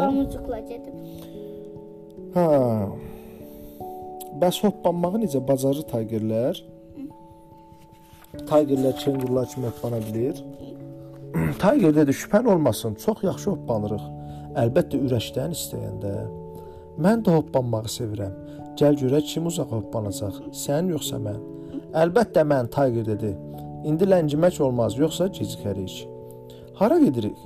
Qamucuqla 0.00 0.60
gedib. 0.70 0.96
Hə. 2.36 2.46
Bəs 4.42 4.60
hoppanmağı 4.62 5.22
necə 5.24 5.40
bacarır 5.48 5.86
taygerlər? 5.90 6.60
Taygerlər 8.50 8.94
kengurlar 9.00 9.48
kimi 9.50 9.66
hoppana 9.70 9.98
bilir. 10.06 10.42
Tayger 11.58 11.94
dedi, 11.96 12.10
şübhən 12.10 12.48
olmasın, 12.52 12.94
çox 13.04 13.22
yaxşı 13.24 13.50
hoppanırıq. 13.54 14.04
Əlbəttə 14.62 15.00
ürəkdən 15.06 15.56
istəyəndə. 15.56 16.12
Mən 17.02 17.24
də 17.24 17.34
hoppanmağı 17.38 17.90
sevirəm. 17.92 18.36
Gəl 18.80 18.96
görək 19.02 19.32
kim 19.32 19.48
uzaq 19.50 19.72
hoppanacaq, 19.72 20.38
sən 20.64 20.92
yoxsa 20.92 21.18
mən? 21.26 21.40
Əlbəttə 22.02 22.44
mən, 22.44 22.70
Tayger 22.72 23.08
dedi. 23.08 23.32
İndi 23.84 24.08
ləngimək 24.08 24.60
olmaz, 24.62 24.96
yoxsa 24.98 25.26
gecikərik. 25.26 26.06
Hara 26.74 26.98
gedirik? 26.98 27.36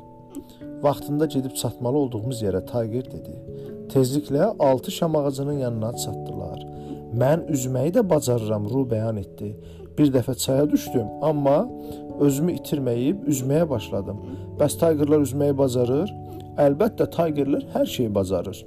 Vaxtında 0.83 1.27
gedib 1.27 1.55
çatmalı 1.61 1.99
olduğumuz 1.99 2.43
yerə 2.43 2.65
Tayger 2.67 3.05
dedi. 3.13 3.35
Tezliklə 3.93 4.55
6 4.59 4.91
şam 4.91 5.17
ağacının 5.17 5.59
yanına 5.59 5.93
çatdılar. 5.93 6.63
Mən 7.23 7.47
üzməyi 7.55 7.93
də 7.97 8.09
bacarıram, 8.11 8.69
Ru 8.71 8.87
bəyan 8.93 9.19
etdi. 9.21 9.57
Bir 9.99 10.13
dəfə 10.15 10.37
çaya 10.39 10.71
düşdüm, 10.71 11.07
amma 11.23 11.69
özümü 12.21 12.55
itirməyib 12.61 13.27
üzməyə 13.33 13.69
başladım. 13.69 14.21
Bəs 14.61 14.79
taygerlər 14.81 15.27
üzməyi 15.27 15.57
bacarır? 15.59 16.13
Əlbəttə 16.59 17.11
taygerlər 17.17 17.67
hər 17.75 17.87
şeyi 17.87 18.15
bacarır. 18.15 18.65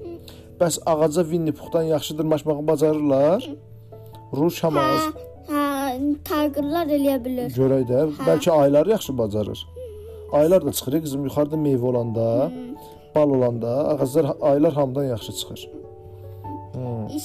Bəs 0.59 0.79
ağaca 0.85 1.23
Winnie 1.23 1.53
Puhdan 1.53 1.83
yaxşı 1.83 2.17
dırmaşmağı 2.17 2.67
bacarırlar? 2.67 3.49
Ru 4.37 4.51
şam 4.51 4.77
ağacı 4.77 5.32
Hə, 5.93 5.99
hə, 5.99 6.13
taygerlər 6.25 6.89
eləyə 6.97 7.19
bilir. 7.23 7.49
görək 7.53 7.83
də, 7.89 7.99
bəlkə 8.25 8.51
aylar 8.51 8.87
yaxşı 8.87 9.17
bacarır. 9.17 9.59
Aylar 10.33 10.65
da 10.65 10.71
çıxır, 10.71 11.01
qızım, 11.05 11.25
yuxarıda 11.27 11.55
meyvə 11.55 11.85
olanda, 11.91 12.51
bal 13.15 13.29
olanda 13.29 13.71
ağaclar 13.87 14.25
aylar 14.41 14.73
hamıdan 14.73 15.03
yaxşı 15.03 15.31
çıxır. 15.39 15.69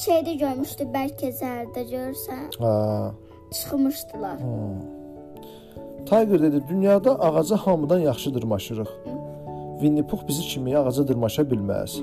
Şeydə 0.04 0.34
görmüşdü 0.42 0.84
bəlkə 0.96 1.30
zərdə 1.40 1.82
görsən. 1.94 2.44
Ha. 2.58 3.14
Çıxmışdılar. 3.52 4.36
Tiger 6.06 6.42
dedi, 6.42 6.62
dünyada 6.68 7.20
ağaca 7.20 7.56
hamıdan 7.56 7.98
yaxşı 7.98 8.34
dırmaşırıq. 8.34 8.90
Winnie 9.80 10.06
Puh 10.06 10.18
bizi 10.28 10.42
kimi 10.42 10.78
ağaca 10.78 11.08
dırmaşa 11.08 11.42
bilməz. 11.42 12.02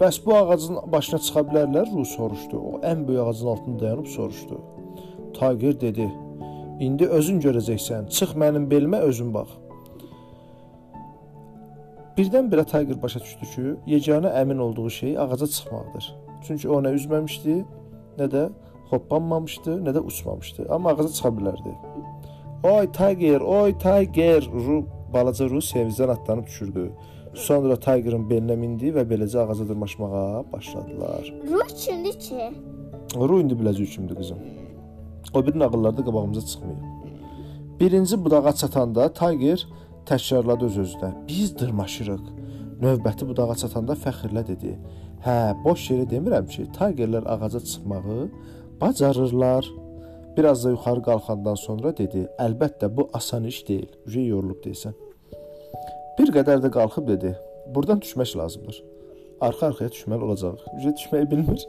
Bəs 0.00 0.24
bu 0.26 0.34
ağacın 0.36 0.76
başına 0.92 1.18
çıxa 1.18 1.40
bilərlər? 1.40 1.92
Ru 1.96 2.04
soruşdu. 2.04 2.56
O 2.58 2.80
ən 2.80 3.08
böyük 3.08 3.20
ağacın 3.28 3.46
altında 3.46 3.80
dayanıb 3.80 4.06
soruşdu. 4.06 4.60
Tiger 5.38 5.80
dedi: 5.80 6.08
"İndi 6.80 7.06
özün 7.18 7.40
görəcəksən. 7.40 8.08
Çıx 8.08 8.34
mənim 8.42 8.68
belimə 8.72 9.00
özün 9.10 9.34
bax." 9.34 9.48
Birdən-birə 12.16 12.64
Tiger 12.64 13.02
başa 13.02 13.20
düşdü 13.20 13.46
ki, 13.54 13.62
yeganə 13.94 14.30
əmin 14.42 14.58
olduğu 14.58 14.90
şey 14.90 15.18
ağaca 15.18 15.46
çıxmaqdır. 15.46 16.04
Çünki 16.46 16.68
o 16.68 16.80
nə 16.84 16.94
üzməmişdi, 16.96 17.56
nə 18.18 18.28
də 18.34 18.48
hoppanmamışdı, 18.90 19.74
nə 19.86 19.92
də 19.96 20.00
uçmamışdı, 20.00 20.66
amma 20.72 20.90
ağaca 20.90 21.08
çıxa 21.08 21.28
bilərdi. 21.38 21.74
Oy 22.64 22.92
Tiger, 22.92 23.40
oy 23.40 23.78
Tiger, 23.78 24.48
Ru 24.66 24.78
balaca 25.12 25.44
Ru 25.50 25.60
sevincdən 25.60 26.10
atlanıb 26.10 26.46
düşürdü. 26.46 26.90
Sonra 27.34 27.76
Tiger'ın 27.76 28.24
belinə 28.30 28.56
mindi 28.56 28.94
və 28.96 29.04
beləcə 29.10 29.44
ağaca 29.44 29.68
dırmaşmağa 29.68 30.44
başladılar. 30.52 31.34
Ruh 31.52 31.68
kimdir 31.84 32.16
ki? 32.20 32.48
Ru 33.16 33.40
indi 33.40 33.54
biləcək 33.60 33.92
kimdir 33.96 34.16
qızım. 34.16 34.40
O 35.34 35.46
bir 35.46 35.58
nağıllarda 35.58 36.04
qabağımıza 36.04 36.46
çıxmayıb. 36.46 36.82
Birinci 37.80 38.24
budağa 38.24 38.52
çatanda 38.52 39.12
Tiger 39.12 39.66
təkrarladı 40.06 40.64
öz-özünə. 40.64 41.10
Biz 41.28 41.58
dırmaşırıq. 41.58 42.24
Növbəti 42.82 43.28
budağa 43.28 43.54
çatanda 43.62 43.92
fəxrlə 44.04 44.46
dedi: 44.46 44.78
"Hə, 45.24 45.64
boş 45.64 45.90
yerə 45.90 46.06
demirəm 46.10 46.46
ki, 46.46 46.62
Tigerlər 46.78 47.24
ağaca 47.32 47.60
çıxmağı 47.60 48.28
bacarırlar." 48.80 49.64
Biraz 50.36 50.64
da 50.64 50.70
yuxarı 50.70 51.02
qalxandan 51.02 51.54
sonra 51.54 51.96
dedi: 51.96 52.28
"Əlbəttə 52.38 52.96
bu 52.96 53.08
asan 53.12 53.44
iş 53.44 53.68
deyil. 53.68 53.88
Ücə 54.06 54.26
yorulub 54.32 54.60
desən." 54.64 54.94
Bir 56.18 56.28
qədər 56.36 56.58
də 56.64 56.70
qalxıb 56.70 57.08
dedi: 57.08 57.36
"Burdan 57.74 57.98
düşmək 57.98 58.38
lazımdır. 58.38 58.84
Arxa-arxaya 59.40 59.90
düşməli 59.96 60.22
olacağıq. 60.24 60.60
Ücə 60.78 60.92
düşməyi 60.98 61.30
bilmir." 61.30 61.68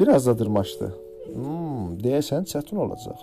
Biraz 0.00 0.26
da 0.26 0.38
dırmaşdı. 0.38 1.07
Hmm, 1.34 1.96
deyəsən 2.04 2.46
çətin 2.52 2.78
olacaq. 2.84 3.20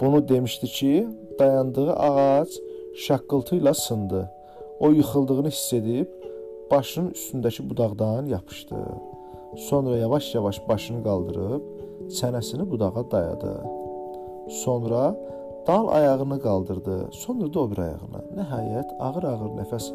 Bunu 0.00 0.28
demişdi 0.28 0.66
ki, 0.66 0.92
dayandığı 1.38 1.92
ağac 1.92 2.50
şaqqıltı 3.06 3.56
ilə 3.60 3.74
sındı. 3.74 4.30
O 4.80 4.90
yıxıldığını 4.90 5.48
hiss 5.48 5.72
edib 5.72 6.08
başının 6.70 7.10
üstündəki 7.10 7.68
budaqdan 7.70 8.26
yapışdı. 8.26 8.76
Sonra 9.56 9.96
yavaş-yavaş 9.96 10.68
başını 10.68 11.04
qaldırıb 11.04 11.62
çənəsini 12.18 12.70
budağa 12.70 13.10
dayadı. 13.10 13.52
Sonra 14.48 15.16
dal 15.66 15.88
ayağını 15.88 16.40
qaldırdı, 16.40 17.08
sonra 17.12 17.54
da 17.54 17.60
o 17.60 17.70
bir 17.70 17.78
ayağını. 17.78 18.20
Nəhayət 18.38 18.96
ağır-ağır 18.98 19.52
nəfəs 19.60 19.86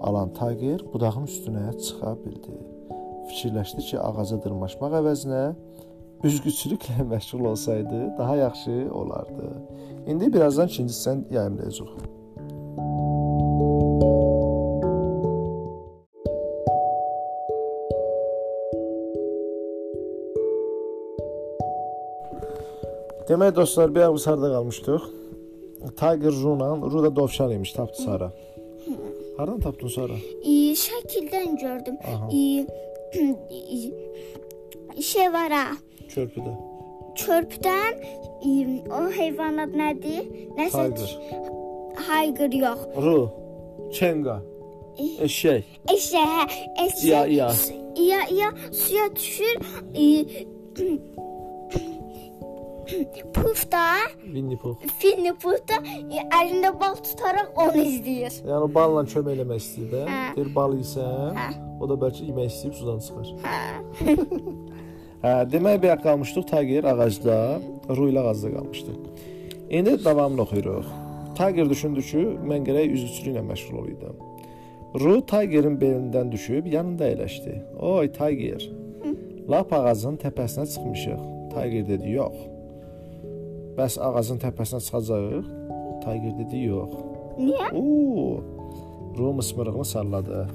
alan 0.00 0.30
Tiger 0.38 0.80
budağın 0.92 1.26
üstünə 1.30 1.66
çıxa 1.84 2.14
bildi. 2.24 2.54
Fikirləşdi 3.30 3.82
ki, 3.88 3.96
ağaca 3.98 4.38
dırmaşmaq 4.44 4.94
əvəzinə 5.00 5.44
üzgüçülüklə 6.24 7.02
məşğul 7.12 7.44
olsaydı 7.44 8.14
daha 8.18 8.36
yaxşı 8.36 8.88
olardı. 8.94 9.62
İndi 10.06 10.32
birazdan 10.32 10.66
ikinci 10.68 10.94
hissəni 10.94 11.34
yayımlayacağıq. 11.34 12.22
Demək 23.28 23.54
dostlar, 23.56 23.94
bir 23.94 24.00
ayaq 24.00 24.14
biz 24.14 24.26
harda 24.26 24.48
qalmışdıq? 24.54 25.02
Tiger 26.00 26.32
Runa, 26.42 26.90
Ru 26.90 27.02
da 27.02 27.16
dovşan 27.16 27.50
imiş, 27.50 27.72
tapdı 27.72 28.02
Sara. 28.02 28.32
Hardan 29.36 29.60
tapdın 29.60 29.88
Sara? 29.88 30.12
E, 30.44 30.52
şəkildən 30.86 31.60
gördüm. 31.60 31.96
Aha. 32.14 32.28
E, 32.32 32.66
şey 35.02 35.32
var 35.32 35.52
ha. 35.52 35.66
Körpüdə. 36.14 36.52
Çörpdən 37.20 37.94
e, 38.44 38.52
o 38.92 39.02
heyvanat 39.12 39.74
nədir? 39.76 40.24
Nəsə 40.58 40.86
Tiger. 40.96 41.12
Hayqır 42.08 42.52
yox. 42.62 42.86
Ru. 43.04 43.18
Çenga. 43.92 44.38
Eşək. 45.24 45.64
Eşə, 45.92 46.22
hə, 46.34 46.42
eşə. 46.86 47.04
İya, 47.06 47.22
iya. 47.26 47.50
İya, 47.96 48.20
iya 48.30 48.48
suya 48.72 49.06
düşür. 49.16 49.56
Puf 53.34 53.72
da 53.72 53.84
Winnie 54.24 54.56
Pooh. 54.56 54.76
Winnie 55.00 55.32
Pooh 55.42 55.56
da 55.68 55.78
əlində 56.36 56.72
bal 56.80 56.96
tutaraq 57.00 57.52
onu 57.56 57.80
izləyir. 57.86 58.34
Yəni 58.48 58.68
balla 58.74 59.04
kömək 59.08 59.38
eləmək 59.38 59.62
istəyir 59.62 59.88
də. 59.94 60.02
Hə. 60.10 60.20
Deyir 60.36 60.50
bal 60.56 60.74
yesən, 60.76 61.38
Hə. 61.38 61.46
o 61.80 61.88
da 61.88 61.96
bəlkə 62.02 62.26
yemək 62.28 62.50
istəyib 62.52 62.74
sudan 62.80 63.00
çıxır. 63.06 63.32
hə, 63.46 64.16
demək 65.22 65.82
bayaq 65.82 66.02
qalmışdıq 66.02 66.46
Tiger 66.50 66.84
ağacda, 66.90 67.36
Ru 67.96 68.08
ilə 68.10 68.24
ağacda 68.26 68.50
qalmışdı. 68.56 68.92
İndi 69.70 70.04
davamını 70.04 70.42
oxuyuruq. 70.42 70.86
Tiger 71.38 71.68
düşündü 71.70 72.02
ki, 72.10 72.22
mən 72.50 72.66
gərək 72.66 72.94
üzüçülüklə 72.96 73.42
məşğul 73.50 73.78
olaydım. 73.82 74.16
Ru 75.00 75.14
Tigerin 75.26 75.78
belindən 75.80 76.32
düşüb 76.32 76.66
yanında 76.66 77.06
əyləşdi. 77.12 77.54
Oy 77.78 78.10
Tiger. 78.12 78.66
Lap 79.50 79.72
ağacın 79.72 80.18
təpəsinə 80.20 80.66
çıxmışıq. 80.72 81.22
Tiger 81.54 81.86
dedi, 81.88 82.10
yox. 82.18 82.34
Bəs 83.78 83.96
ağacın 84.08 84.42
təpəsinə 84.42 84.82
çıxacağıq? 84.84 85.46
Tiger 86.04 86.34
dedi, 86.42 86.64
yox. 86.66 86.98
Niyə? 87.38 87.70
Oo! 87.78 88.42
Ru 89.18 89.32
mısmırığını 89.32 89.84
salladı. 89.84 90.48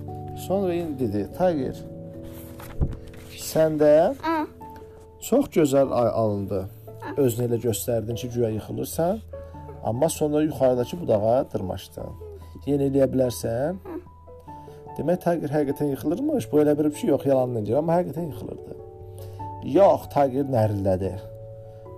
Sonra 0.48 0.74
indi 0.74 1.08
dedi, 1.14 1.28
Tiger. 1.38 1.78
Səndə 3.48 4.14
Ha. 4.22 4.38
Çox 5.22 5.46
gözəl 5.46 5.94
alındı. 5.94 6.66
Özünü 7.18 7.48
elə 7.48 7.60
göstərdin 7.62 8.16
ki, 8.16 8.30
güya 8.30 8.50
yıxılırsan, 8.50 9.20
amma 9.84 10.10
sonra 10.10 10.42
yuxarıdakı 10.42 11.00
budağa 11.02 11.46
dırmaşdın. 11.54 12.12
Yenə 12.68 12.90
eləyə 12.90 13.08
bilərsən? 13.14 13.80
Demək 14.98 15.22
Tiger 15.24 15.54
həqiqətən 15.54 15.94
yıxılırmış. 15.94 16.52
Bu 16.52 16.62
elə 16.62 16.78
bir 16.80 16.92
şey 16.96 17.10
yox, 17.10 17.26
yalanla 17.26 17.66
deyir, 17.66 17.78
amma 17.78 18.00
həqiqətən 18.00 18.30
yıxılırdı. 18.32 18.78
Yox, 19.78 20.08
Tiger 20.14 20.48
nərillədi. 20.52 21.14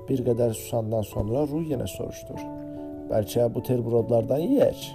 Bir 0.10 0.24
qədər 0.26 0.54
susandan 0.58 1.06
sonra 1.06 1.46
Ru 1.48 1.62
yenə 1.70 1.88
soruşdur. 1.88 2.42
Bəlkə 3.10 3.48
bu 3.54 3.64
terburodlardan 3.64 4.42
yeyək. 4.46 4.86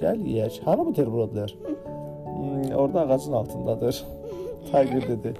Gəl 0.00 0.22
yeyək. 0.26 0.60
Hanı 0.64 0.86
bu 0.86 0.92
terburodlar? 0.92 1.54
Hmm, 1.66 2.70
orada 2.74 3.00
ağacın 3.00 3.32
altındadır. 3.32 4.04
Tiger 4.72 5.08
dedi. 5.08 5.34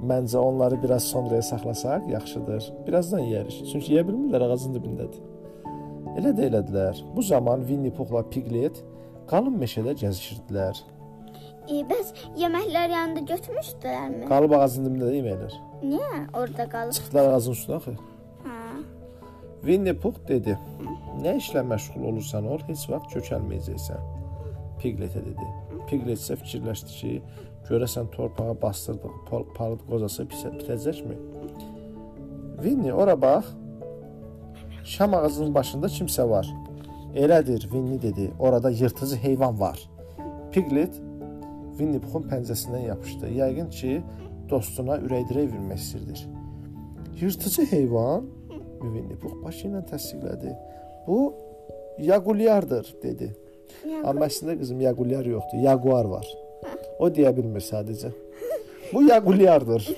Məncə 0.00 0.38
onları 0.38 0.82
biraz 0.82 1.04
sonraya 1.04 1.42
saxlasaq 1.42 2.08
yaxşıdır. 2.08 2.72
Birazdan 2.86 3.20
yeyərik. 3.20 3.56
Çünki 3.72 3.92
yeyə 3.94 4.06
bilmirlər 4.08 4.46
ağacın 4.46 4.78
dibindədir. 4.78 5.20
Elə 6.16 6.32
də 6.38 6.46
elədilər. 6.48 7.02
Bu 7.16 7.22
zaman 7.22 7.66
Winnie 7.68 7.92
Puhla 7.92 8.22
Piglet 8.30 8.80
qalın 9.30 9.58
meşədə 9.60 9.92
gəzişirdilər. 10.00 10.80
E, 11.68 11.82
bəs 11.90 12.14
yeməklər 12.40 12.94
yanında 12.96 13.26
götürmüşdülərmi? 13.28 14.24
Qalıb 14.32 14.56
ağacın 14.56 14.88
dibində 14.88 15.10
də 15.10 15.18
yeməklər. 15.20 15.58
Niyə 15.84 16.24
orada 16.32 16.68
qalıb? 16.72 16.96
Çıxdılar 16.96 17.34
ağacın 17.34 17.58
üstünə 17.58 17.76
axı. 17.76 17.96
Ha. 18.46 18.58
Winnie 19.68 19.96
Puh 20.02 20.16
dedi: 20.28 20.56
"Nə 21.20 21.36
işlə 21.42 21.62
məşğul 21.74 22.08
olursan 22.12 22.48
ol, 22.48 22.64
heç 22.68 22.88
vaxt 22.90 23.12
kökəlməyəcəksən." 23.18 24.00
Piglet-ə 24.80 25.26
dedi. 25.28 25.50
Piglet 25.88 26.18
isə 26.18 26.36
fikirləşdi 26.40 26.96
ki, 26.98 27.12
görəsən 27.68 28.10
torpağa 28.14 28.54
bastırdıq, 28.62 29.14
pal- 29.28 29.48
palıd 29.56 29.82
qozası 29.88 30.26
bitəcəkmi? 30.30 31.16
Winnie, 32.62 32.92
ora 32.92 33.22
bax. 33.22 33.44
Şam 34.84 35.14
ağacının 35.14 35.54
başında 35.54 35.86
kimsə 35.86 36.28
var. 36.30 36.46
Elədir, 37.14 37.60
Winnie 37.60 38.02
dedi. 38.02 38.30
Orada 38.38 38.70
yırtıcı 38.70 39.16
heyvan 39.16 39.60
var. 39.60 39.90
Piglet 40.52 40.94
Winnie 41.78 42.00
Puhun 42.00 42.26
pəncəsindən 42.28 42.86
yapışdı. 42.86 43.30
Yəqin 43.38 43.70
ki, 43.70 43.92
dostuna 44.50 44.98
ürəkdirək 45.06 45.52
vermək 45.54 45.80
istəyirdi. 45.80 46.26
Yırtıcı 47.20 47.64
heyvan 47.70 48.26
Winnie 48.82 49.16
Puh 49.20 49.36
başı 49.44 49.68
ilə 49.68 49.84
təsdiqlədi. 49.90 50.56
Bu 51.06 51.34
yagulyardır 51.98 52.94
dedi. 53.02 53.36
Yaqulyar. 53.70 54.04
Amma 54.10 54.28
əslində 54.30 54.56
qızım 54.60 54.80
yagulyar 54.84 55.26
yoxdur, 55.26 55.62
yaguar 55.64 56.08
var. 56.10 56.26
O 56.98 57.08
deyə 57.08 57.32
bilmir 57.36 57.64
sadəcə. 57.64 58.12
Bu 58.92 59.02
yagulyardır. 59.06 59.88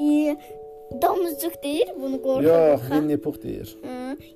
E, 0.00 0.36
domuzcuk 1.02 1.62
deyir 1.62 1.92
bunu 2.02 2.20
qorxur. 2.22 2.48
Yox, 2.48 2.80
Winnie 2.90 3.20
Puh 3.24 3.42
deyir. 3.42 3.76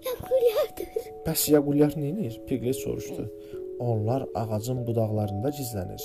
Yaqulyardır. 0.09 1.09
Bəs 1.27 1.47
yagulyar 1.53 1.97
nə 2.01 2.13
edir? 2.13 2.41
Piglet 2.49 2.77
soruşdu. 2.77 3.29
Onlar 3.81 4.27
ağacın 4.35 4.87
budaqlarında 4.87 5.53
gizlənir. 5.57 6.03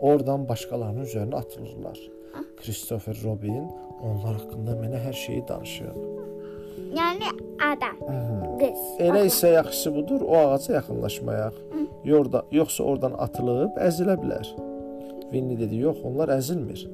Oradan 0.00 0.48
başqalarının 0.48 1.06
üzərinə 1.06 1.36
atılırlar. 1.36 1.98
Christopher 2.60 3.18
Robin 3.24 3.66
onlar 4.02 4.38
haqqında 4.38 4.78
mənə 4.78 5.02
hər 5.08 5.16
şeyi 5.26 5.42
danışıb. 5.48 6.17
Yəni 6.98 7.30
adam. 7.72 7.98
Qız. 8.60 8.80
Elə 9.06 9.24
isə 9.28 9.52
yaxşısı 9.54 9.94
budur, 9.94 10.24
o 10.26 10.36
ağaca 10.36 10.74
yaxınlaşmayaq. 10.74 11.60
Yorda, 12.04 12.42
yoxsa 12.52 12.84
oradan 12.84 13.14
atılıb 13.18 13.78
əzilə 13.88 14.16
bilər. 14.22 14.48
Winnie 15.32 15.58
dedi, 15.60 15.82
yox, 15.84 16.00
onlar 16.08 16.32
əzilmir. 16.38 16.84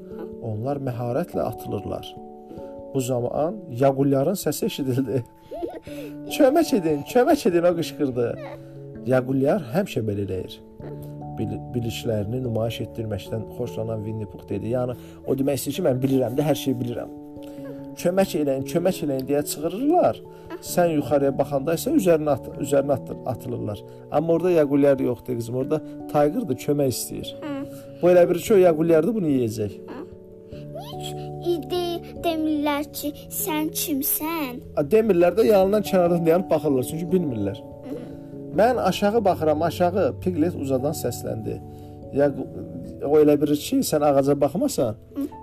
Onlar 0.43 0.81
məharətlə 0.89 1.41
atılırlar. 1.41 2.09
Bu 2.95 3.01
zaman 3.01 3.57
Yaqulyarın 3.71 4.39
səsi 4.39 4.67
eşidildi. 4.67 5.25
kömək 6.37 6.75
edin, 6.79 7.03
kömək 7.15 7.49
edin 7.49 7.69
o 7.71 7.75
qışqırdı. 7.79 8.29
Yaqulyar 9.07 9.67
həmişə 9.75 10.05
belə 10.07 10.27
eləyir. 10.27 10.61
Bil 11.39 11.57
bilişlərini 11.75 12.45
nümayiş 12.45 12.81
etdirməkdən 12.87 13.49
xoşlanan 13.57 14.05
Winnie 14.07 14.31
Puh 14.31 14.45
dedi. 14.49 14.75
Yəni 14.77 14.95
o 15.27 15.35
demək 15.39 15.61
istəyir 15.61 15.81
ki, 15.81 15.87
mən 15.89 16.03
bilirəm 16.05 16.39
də 16.39 16.47
hər 16.47 16.59
şeyi 16.61 16.77
bilirəm. 16.83 17.11
Kömək 18.03 18.37
eləyin, 18.43 18.65
kömək 18.71 19.03
eləyin 19.07 19.27
deyə 19.29 19.43
çığırırlar. 19.51 20.21
Sən 20.65 20.95
yuxarıya 20.97 21.33
baxanda 21.39 21.75
isə 21.79 21.93
üzərinə 21.99 22.37
at, 22.37 22.47
üzərinə 22.65 22.97
at, 22.99 23.11
atılırlar. 23.33 23.83
Amma 24.11 24.33
orada 24.33 24.51
Yaqulyar 24.51 24.99
yoxdur 25.01 25.39
qızım. 25.39 25.59
Orada 25.63 25.81
Tiger-dır, 26.13 26.57
kömək 26.67 26.95
istəyir. 26.97 27.35
Bu 28.03 28.11
elə 28.11 28.25
bir 28.31 28.39
şey 28.47 28.57
o 28.57 28.61
Yaqulyardır 28.69 29.15
bunu 29.15 29.31
yeyəcək. 29.37 29.77
İdi 31.55 31.85
demirlər 32.25 32.89
ki, 32.97 33.13
sən 33.43 33.71
kimsən? 33.81 34.61
Demirlər 34.93 35.37
də 35.39 35.47
yanından 35.53 35.85
kənardan 35.91 36.27
dayanıb 36.27 36.51
baxırlar, 36.51 36.87
çünki 36.91 37.07
bilmirlər. 37.13 37.61
Mən 38.59 38.81
aşağı 38.81 39.25
baxıram, 39.25 39.63
aşağı. 39.63 40.15
Piglet 40.21 40.55
uzadan 40.55 40.95
səsləndi. 40.95 41.59
Ya 42.15 42.29
o 43.05 43.19
elə 43.19 43.35
bilir 43.41 43.59
ki, 43.59 43.81
sən 43.83 44.05
ağaca 44.07 44.37
baxmasan, 44.39 44.99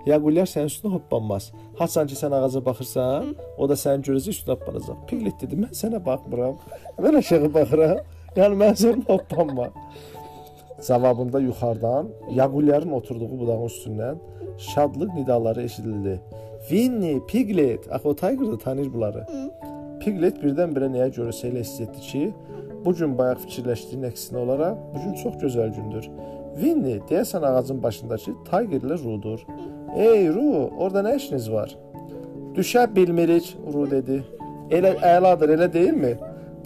Yaqulyar 0.08 0.48
sənin 0.50 0.70
üstünə 0.72 0.94
hoppanmaz. 0.94 1.50
Haçan 1.80 2.08
ki 2.10 2.16
sən 2.16 2.34
ağaca 2.38 2.62
baxırsan, 2.66 3.34
o 3.58 3.68
da 3.70 3.76
səni 3.84 4.08
görəcək 4.08 4.38
üstünə 4.38 4.56
hoppanacaq. 4.56 5.02
Piglet 5.10 5.38
dedi, 5.44 5.60
mən 5.66 5.76
sənə 5.82 6.00
baxmıram. 6.06 6.56
Mən 7.04 7.20
aşağı 7.20 7.52
baxıram. 7.58 8.00
Yəni 8.40 8.60
mən 8.64 8.78
sənə 8.84 9.04
hoppanma. 9.10 9.68
Cavabında 10.88 11.40
yuxarıdan 11.40 12.10
Yaqulyarın 12.40 12.92
oturduğu 12.92 13.40
budağın 13.40 13.68
üstündən 13.68 14.16
şadlıq 14.58 15.14
nidaları 15.16 15.62
eşidildi. 15.62 16.22
Winnie, 16.70 17.20
Piglet, 17.28 17.94
axı 17.94 18.10
o 18.10 18.16
Tiger 18.16 18.52
da 18.52 18.58
tanıyır 18.58 18.94
bunları. 18.94 19.26
Piglet 20.02 20.40
birdən-birə 20.42 20.88
nəyə 20.96 21.12
görəsə 21.18 21.52
elə 21.52 21.62
hiss 21.66 21.82
etdi 21.84 22.02
ki, 22.08 22.24
bu 22.86 22.94
gün 22.98 23.18
bayaq 23.18 23.44
fikirləşdiyin 23.44 24.08
əksinə 24.10 24.40
olaraq 24.42 24.78
bu 24.94 25.04
gün 25.04 25.14
çox 25.24 25.36
gözəl 25.44 25.76
gündür. 25.76 26.08
Winnie, 26.56 27.00
deyəsən 27.10 27.46
ağacın 27.46 27.84
başındakı 27.84 28.32
Tigerlə 28.50 28.98
Rudur. 29.04 29.40
Ey 29.96 30.28
Ru, 30.30 30.70
orada 30.78 31.04
nə 31.06 31.16
işiniz 31.16 31.52
var? 31.52 31.76
Düşə 32.56 32.86
bilmirik, 32.96 33.58
Ru 33.74 33.86
dedi. 33.92 34.22
Elə 34.72 34.96
əladır, 35.16 35.56
elə 35.56 35.68
deyilmi? 35.74 36.16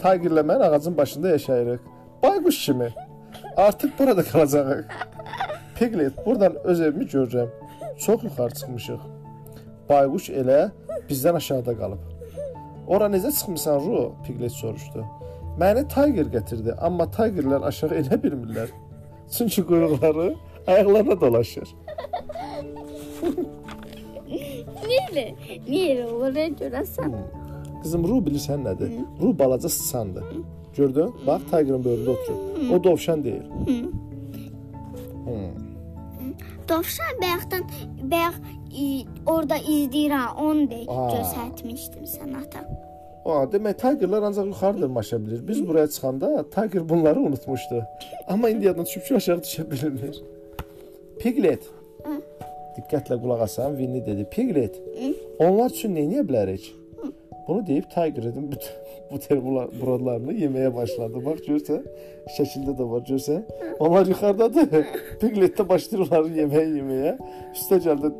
Tigerlə 0.01 0.43
mən 0.51 0.63
ağacın 0.69 0.97
başında 0.97 1.29
yaşayırıq. 1.29 1.79
Bayquş 2.23 2.65
kimi. 2.65 2.89
Artıq 3.57 3.89
burada 3.99 4.23
qalacağıq. 4.31 4.83
Piglet, 5.79 6.25
buradan 6.25 6.55
öz 6.63 6.81
evimi 6.81 7.05
görürəm. 7.05 7.47
Çox 7.97 8.23
yuxarı 8.23 8.53
çıxmışıq. 8.53 8.99
Bayquş 9.89 10.29
elə 10.29 10.69
bizdən 11.09 11.35
aşağıda 11.35 11.77
qalıb. 11.77 12.01
Ora 12.87 13.05
necə 13.05 13.31
çıxmısan 13.31 13.79
Ru? 13.85 14.13
Piglet 14.25 14.51
soruşdu. 14.51 15.05
Məni 15.59 15.87
Tiger 15.87 16.25
gətirdi, 16.37 16.73
amma 16.81 17.03
Tigerlər 17.03 17.67
aşağı 17.69 18.01
enə 18.01 18.17
bilmirlər. 18.23 18.73
Çünki 19.31 19.65
quyruqları 19.65 20.35
ayaqlarına 20.67 21.21
dolaşır. 21.21 21.75
Niyə? 24.85 25.25
Niyə 25.69 26.05
oraya 26.11 26.49
görəsən? 26.61 27.15
Qızım 27.83 28.07
Ru 28.09 28.19
bilirsən 28.25 28.65
nədir? 28.65 28.91
Ru 29.21 29.39
balaca 29.39 29.69
sıçandır. 29.69 30.23
Gördün? 30.77 31.13
Bax 31.27 31.41
Tigerın 31.51 31.83
böyründə 31.83 32.09
oturur. 32.09 32.69
O 32.75 32.83
dovşan 32.83 33.23
deyil. 33.23 33.43
Dovşan 36.69 37.21
bayaqdan 37.21 37.63
bayaq 38.11 38.35
e, 38.75 38.83
orada 39.25 39.57
izləyirəm, 39.57 40.35
onu 40.41 40.65
da 40.71 40.79
göstərmişdim 41.13 42.09
sənə 42.09 42.41
ata. 42.43 42.65
Aa, 43.25 43.45
demək 43.49 43.79
Tigerlər 43.81 44.27
ancaq 44.27 44.45
yuxarı 44.51 44.81
dırmaşa 44.81 45.17
bilir. 45.25 45.47
Biz 45.47 45.67
buraya 45.67 45.87
çıxanda 45.87 46.49
Tiger 46.49 46.89
bunları 46.89 47.19
unutmuşdu. 47.19 47.83
Amma 48.27 48.49
indi 48.49 48.65
yadına 48.65 48.85
düşüb 48.85 49.01
ki, 49.01 49.15
aşağı 49.15 49.37
düşə 49.37 49.63
bilmir. 49.71 50.21
Piglet. 51.19 51.63
Diqqətlə 52.77 53.17
qulaq 53.21 53.41
asan, 53.47 53.77
Winnie 53.79 54.05
dedi. 54.05 54.27
Piglet. 54.31 54.81
Onlar 55.39 55.69
üçün 55.73 55.95
nə 55.97 56.05
edə 56.05 56.25
bilərik? 56.29 56.67
Bunu 57.47 57.67
deyib 57.67 57.83
Tiger'ın 57.93 58.51
bütün 58.51 58.75
buterbrodlarını 59.11 60.33
yeməyə 60.43 60.75
başladı. 60.75 61.21
Bax 61.25 61.41
görsən, 61.49 61.83
şəkildə 62.37 62.77
də 62.77 62.89
var 62.91 63.03
görsən. 63.09 63.41
Onlar 63.79 64.05
yuxarıdadır. 64.05 64.85
Piglet 65.21 65.57
də 65.59 65.69
başlayır 65.69 66.05
onları 66.07 66.33
yeməyə 66.41 66.65
yeməyə. 66.77 67.13
Üstə 67.53 67.81
gəldi 67.85 68.13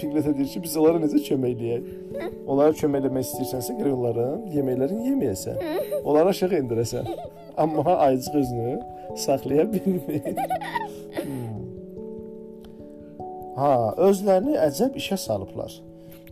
Pigletə 0.00 0.34
deyir 0.36 0.50
ki, 0.52 0.62
biz 0.64 0.76
onlara 0.80 1.00
necə 1.02 1.20
kömək 1.28 1.56
eləyək? 1.56 1.88
Onlara 2.46 2.76
kömək 2.76 3.04
eləmək 3.04 3.26
istəyirsənsə, 3.26 3.76
gərək 3.78 3.96
onların 3.96 4.44
yeməklərini 4.54 5.08
yeməyəsən. 5.10 5.60
Onları 6.02 6.34
aşağı 6.34 6.60
endirəsən. 6.60 7.10
Amma 7.56 7.96
ayıcıq 8.06 8.34
özünü 8.42 8.80
saxlaya 9.16 9.66
bilmir. 9.72 10.22
Hmm. 11.16 11.62
Ha, 13.56 13.72
özlərini 14.08 14.58
əcəb 14.60 14.98
işə 15.00 15.16
salıblar. 15.16 15.72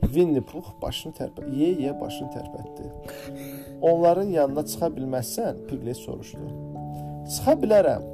Winnie 0.04 0.42
Pooh 0.44 0.66
başını 0.82 1.16
tərpətdi. 1.16 1.54
Yeyə 1.56 1.94
başını 2.00 2.28
tərpətdi. 2.34 2.90
Onların 3.80 4.28
yanına 4.36 4.66
çıxa 4.68 4.90
bilməzsən? 4.98 5.64
Piglet 5.70 5.96
soruşdu. 5.96 6.44
Çıxa 7.32 7.56
bilərəm. 7.62 8.04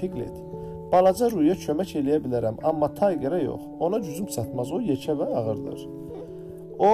Piglet. 0.00 0.45
Balaca 0.92 1.30
Ruya 1.32 1.56
kömək 1.58 1.96
eləyə 2.00 2.20
bilərəm, 2.22 2.60
amma 2.64 2.88
Tigerə 2.94 3.42
yox. 3.42 3.62
Ona 3.82 3.98
gücüm 4.04 4.28
çatmaz. 4.30 4.70
O 4.72 4.80
yekə 4.80 5.16
və 5.18 5.26
ağırdır. 5.40 5.80
O 6.78 6.90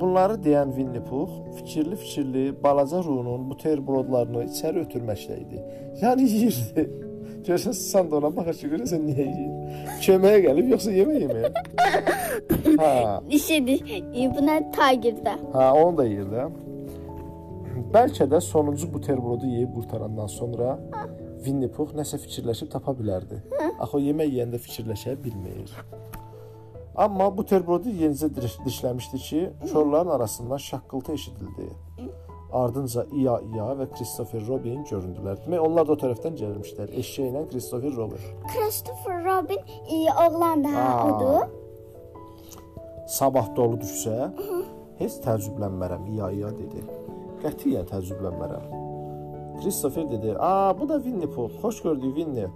bunları 0.00 0.40
deyən 0.42 0.74
Winnie 0.76 1.04
Pooh 1.04 1.30
fikirli-fikirli 1.56 2.62
balaca 2.62 3.04
Ru'nun 3.04 3.50
bu 3.50 3.56
terbrodlarını 3.56 4.44
içəri 4.50 4.82
ötürməkdə 4.84 5.38
idi. 5.44 5.62
Yəni 6.02 6.28
yeyirdi. 6.34 6.86
Görsən 7.46 7.76
sən 7.76 8.10
də 8.10 8.18
ona 8.18 8.30
baxır 8.36 8.56
ki, 8.58 8.68
görəsən 8.72 9.02
niyə 9.04 9.24
yeyir? 9.28 9.88
Köməyə 10.04 10.42
gəlib 10.46 10.70
yoxsa 10.74 10.92
yemək 10.96 11.24
yeməyə? 11.24 11.50
ha. 12.82 12.92
İşidir. 13.38 13.82
Bu 14.34 14.44
nə 14.48 14.58
Tigerdə? 14.74 15.36
Ha, 15.52 15.72
onu 15.76 15.98
da 15.98 16.08
yeyir 16.08 16.30
də. 16.32 16.46
Bəlkə 17.94 18.26
də 18.30 18.40
sonuncu 18.42 18.88
buterbrodu 18.92 19.46
yeyib 19.46 19.74
qurtarandan 19.76 20.26
sonra 20.26 20.78
Winnie 21.44 21.68
Pooh 21.68 21.92
nəsə 21.96 22.18
fikirləşib 22.22 22.70
tapa 22.72 22.94
bilərdi. 22.96 23.40
Axı 23.82 23.98
o 23.98 24.00
yemək 24.00 24.30
yeyəndə 24.32 24.60
fikirləşə 24.64 25.16
bilmir. 25.24 25.72
Amma 26.96 27.26
bu 27.36 27.44
terbrodu 27.44 27.90
yenicə 27.90 28.28
dişləmişdi 28.64 29.18
ki, 29.18 29.40
kolların 29.72 30.10
arasından 30.16 30.56
şaqqıltı 30.56 31.12
eşidildi. 31.12 31.68
Ardınca 32.54 33.04
İya 33.12 33.40
İya 33.40 33.66
və 33.80 33.88
Christopher 33.96 34.46
Robin 34.46 34.84
göründülər. 34.86 35.40
Demək 35.42 35.64
onlar 35.66 35.88
da 35.88 35.96
o 35.96 35.98
tərəfdən 35.98 36.36
gəlmişlər. 36.38 36.92
Eşşəklə 37.02 37.42
Christopher 37.50 37.96
Robin. 37.96 38.22
Christopher 38.52 39.24
Robin 39.24 39.58
iyi 39.90 40.10
oğlan 40.22 40.64
da 40.64 40.86
odur. 41.08 41.50
Sabah 43.10 43.50
dolu 43.56 43.82
düşsə, 43.82 44.30
heç 45.02 45.18
təəccüblənmərəm, 45.26 46.06
İya 46.14 46.30
İya 46.38 46.54
dedi. 46.62 46.86
Qətiyyən 47.42 47.90
təəccüblənmərəm. 47.90 48.83
Christopher 49.64 50.10
dedi. 50.10 50.36
Aa 50.38 50.80
bu 50.80 50.88
da 50.88 51.02
Winnie 51.02 51.30
Pooh. 51.30 51.50
Xoş 51.62 51.82
gördük 51.82 52.16
Winnie. 52.16 52.48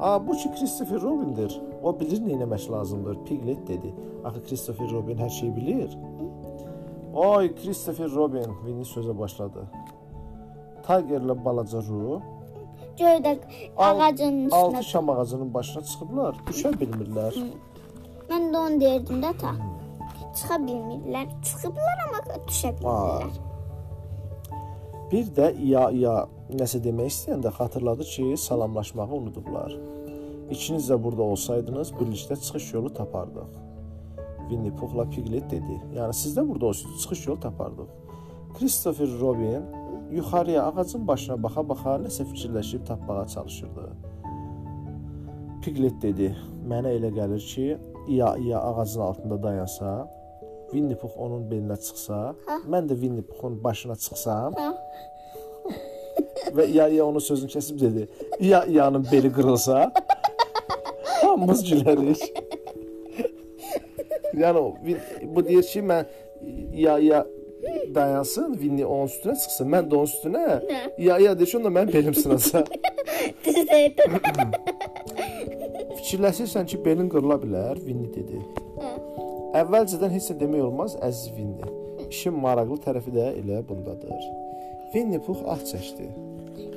Aa 0.00 0.26
bu 0.26 0.32
ki 0.32 0.50
Christopher 0.58 1.00
Robin'dir. 1.00 1.60
O 1.82 2.00
bilir 2.00 2.20
nə 2.20 2.32
etmək 2.36 2.70
lazımdır. 2.72 3.24
Piglet 3.24 3.68
dedi. 3.68 3.94
Axı 4.24 4.42
Christopher 4.46 4.90
Robin 4.90 5.18
hər 5.18 5.30
şeyi 5.30 5.56
bilir. 5.56 5.98
Oy 7.14 7.54
Christopher 7.54 8.10
Robin, 8.10 8.50
Winnie 8.64 8.84
sözə 8.84 9.18
başladı. 9.18 9.62
Tigerlə 10.86 11.44
balaca 11.44 11.80
Ru 11.88 12.20
göydə 12.98 13.38
ağacın 13.76 14.46
üstünə 14.46 14.54
altı 14.54 14.82
şam 14.84 15.10
ağacının 15.10 15.54
başına 15.54 15.82
çıxıblar. 15.84 16.36
Düşə 16.50 16.74
bilmirlər. 16.80 17.40
Mən 18.28 18.52
də 18.52 18.58
onu 18.66 18.80
deyirdim 18.80 19.22
də 19.24 19.32
ta. 19.40 19.54
Çıxa 20.36 20.56
bilmirlər. 20.68 21.26
Çıxıblar 21.42 22.06
amma 22.06 22.20
düşə 22.50 22.74
bilmirlər. 22.78 23.26
Aa. 23.26 23.45
Bir 25.12 25.28
də 25.36 25.52
iya 25.62 25.84
iya 25.94 26.14
nəsə 26.50 26.80
demək 26.82 27.12
istəyəndə 27.12 27.52
xatırladı 27.54 28.04
ki, 28.10 28.24
salamlaşmağı 28.42 29.14
unudublar. 29.20 29.76
İkiniz 30.50 30.88
də 30.90 30.96
burada 31.02 31.22
olsaydınız, 31.22 31.92
birlikdə 32.00 32.36
çıxış 32.36 32.72
yolu 32.74 32.90
tapardıq. 32.94 33.52
Winnie 34.48 34.74
Puhla 34.74 35.10
Piglet 35.10 35.50
dedi. 35.50 35.78
Yəni 35.94 36.12
siz 36.12 36.36
də 36.36 36.48
burada 36.48 36.66
olsaydınız, 36.66 37.02
çıxış 37.02 37.26
yolu 37.26 37.40
tapardıq. 37.40 37.86
Christopher 38.58 39.08
Robin 39.20 39.62
yuxarıya 40.10 40.66
ağacın 40.66 41.06
başına 41.06 41.36
baxa-baxa 41.44 41.96
nəsə 42.02 42.26
fikirləşib 42.32 42.84
tapmağa 42.86 43.26
çalışırdı. 43.26 43.88
Piglet 45.62 46.02
dedi: 46.02 46.34
"Mənə 46.68 46.98
elə 46.98 47.14
gəlir 47.14 47.46
ki, 47.54 47.78
iya 48.08 48.36
iya 48.36 48.60
ağacın 48.60 49.00
altında 49.00 49.42
dayansa, 49.42 50.10
Winnie 50.72 50.96
Pooh 50.98 51.14
onun 51.16 51.46
belinə 51.50 51.76
çıxsa, 51.86 52.34
hə? 52.46 52.58
mən 52.72 52.88
də 52.90 52.94
Winnie 53.00 53.22
Poohun 53.22 53.58
başına 53.64 53.96
çıxsam, 53.96 54.56
hə? 54.58 54.72
və 56.56 56.66
İya-İya 56.66 57.04
onun 57.06 57.18
sözünü 57.18 57.50
kəsib 57.50 57.80
dedi. 57.80 58.08
İya-İyanın 58.40 59.06
beli 59.12 59.32
qırılsa, 59.32 59.92
hamımız 61.22 61.64
gülərik. 61.70 62.22
yəni 64.34 64.60
bu 65.34 65.44
deyir 65.48 65.62
ki, 65.62 65.80
mən 65.80 66.04
İya-İya 66.72 67.26
dayansın, 67.94 68.52
Winnie 68.52 68.86
onun 68.86 69.06
üstünə 69.06 69.34
çıxsın, 69.42 69.70
mən 69.72 69.90
də 69.90 69.94
onun 69.94 70.06
üstünə. 70.12 70.44
İya-İya 70.98 71.38
deyir 71.38 71.50
ki, 71.50 71.58
onda 71.58 71.68
mənim 71.78 71.92
belim 71.92 72.14
sınasa. 72.14 72.64
Fikirləşirsən 75.96 76.66
ki, 76.66 76.84
belin 76.84 77.08
qırıla 77.08 77.40
bilər, 77.44 77.76
Winnie 77.76 78.14
dedi. 78.14 78.65
Əvvəlcədən 79.56 80.12
heç 80.12 80.26
nə 80.32 80.34
demək 80.40 80.62
olmaz, 80.66 80.94
əziz 81.06 81.30
Winnie. 81.32 81.68
İşin 82.10 82.34
maraqlı 82.42 82.76
tərəfi 82.84 83.12
də 83.14 83.30
elə 83.40 83.62
bundadır. 83.64 84.24
Winnie 84.92 85.20
Pux 85.24 85.38
ah 85.48 85.62
çəkdi. 85.70 86.08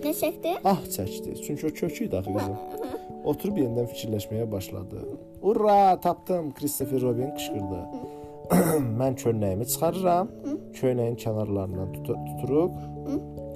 Nə 0.05 0.13
çəkdi? 0.15 0.53
Ah 0.63 0.79
çəkdi. 0.93 1.33
Çünki 1.43 1.67
o 1.67 1.71
kök 1.75 2.01
idi 2.05 2.17
axı 2.17 2.35
qızım. 2.35 2.55
Oturub 3.29 3.59
yenidən 3.59 3.89
fikirləşməyə 3.91 4.45
başladı. 4.51 5.01
Ura, 5.41 5.99
tapdım, 6.05 6.53
Christopher 6.55 7.01
Robin 7.01 7.33
qışqırdı. 7.35 7.81
Mən 9.01 9.19
köynəyimi 9.23 9.67
çıxarıram. 9.73 10.31
Köynəyin 10.79 11.19
kənarlarından 11.23 11.91
tut 11.97 12.15
tuturuq. 12.29 12.79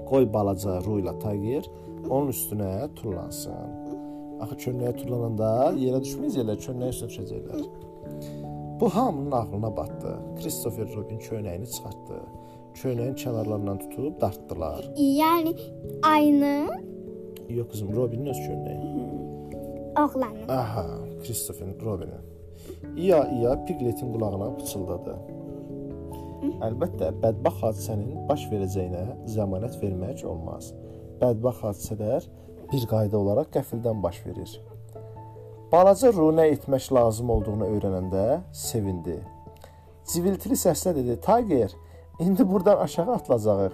Qoy 0.09 0.27
balaca 0.33 0.81
Ruyla 0.83 1.15
Tiger 1.23 1.69
onun 2.09 2.33
üstünə 2.35 2.73
tullansın. 2.99 3.79
Axı 4.43 4.59
köynəyə 4.65 4.91
tullananda 4.99 5.53
yerə 5.79 6.03
düşməyəcəklər, 6.03 6.59
köynəyə 6.67 6.99
sürüşəcəklər. 6.99 7.63
Bu 8.79 8.89
hamının 8.89 9.31
ağlına 9.31 9.77
batdı. 9.77 10.19
Christopher 10.41 10.87
Robin 10.95 11.19
köynəyini 11.19 11.67
çıxartdı. 11.73 12.17
Köynəyin 12.73 13.15
kənarlarından 13.15 13.79
tutub 13.79 14.21
dartdılar. 14.21 14.81
Yəni 14.97 15.53
aynı? 16.03 16.67
Yox 17.49 17.67
qızım, 17.71 17.95
Robinin 17.95 18.25
öz 18.25 18.37
köynəyi. 18.37 18.93
Oğlanın. 20.01 20.47
Aha, 20.49 20.85
Christopher 21.23 21.67
Robinin. 21.85 22.23
İya 22.97 23.27
iya 23.31 23.65
Pigletin 23.65 24.13
qulağına 24.13 24.55
pıçıldadı. 24.57 25.15
Əlbəttə, 26.67 27.11
bədbaxt 27.23 27.63
hadisənin 27.63 28.27
baş 28.27 28.47
verəcəyinə 28.51 29.03
zəmanət 29.35 29.77
vermək 29.83 30.25
olmaz. 30.27 30.73
Bədbaxt 31.21 31.63
hadisələr 31.67 32.27
bir 32.71 32.87
qayda 32.91 33.17
olaraq 33.17 33.51
qəfildən 33.55 34.03
baş 34.03 34.25
verir. 34.25 34.51
Balaca 35.73 36.11
Ru 36.13 36.27
nə 36.37 36.43
etmək 36.53 36.91
lazım 36.93 37.31
olduğunu 37.33 37.65
öyrənəndə 37.65 38.23
sevindi. 38.53 39.15
Civiltili 40.05 40.53
səslə 40.53 40.91
dedi: 40.93 41.15
"Tiger, 41.21 41.71
indi 42.19 42.43
burdan 42.49 42.77
aşağı 42.77 43.13
atılacağıq. 43.13 43.71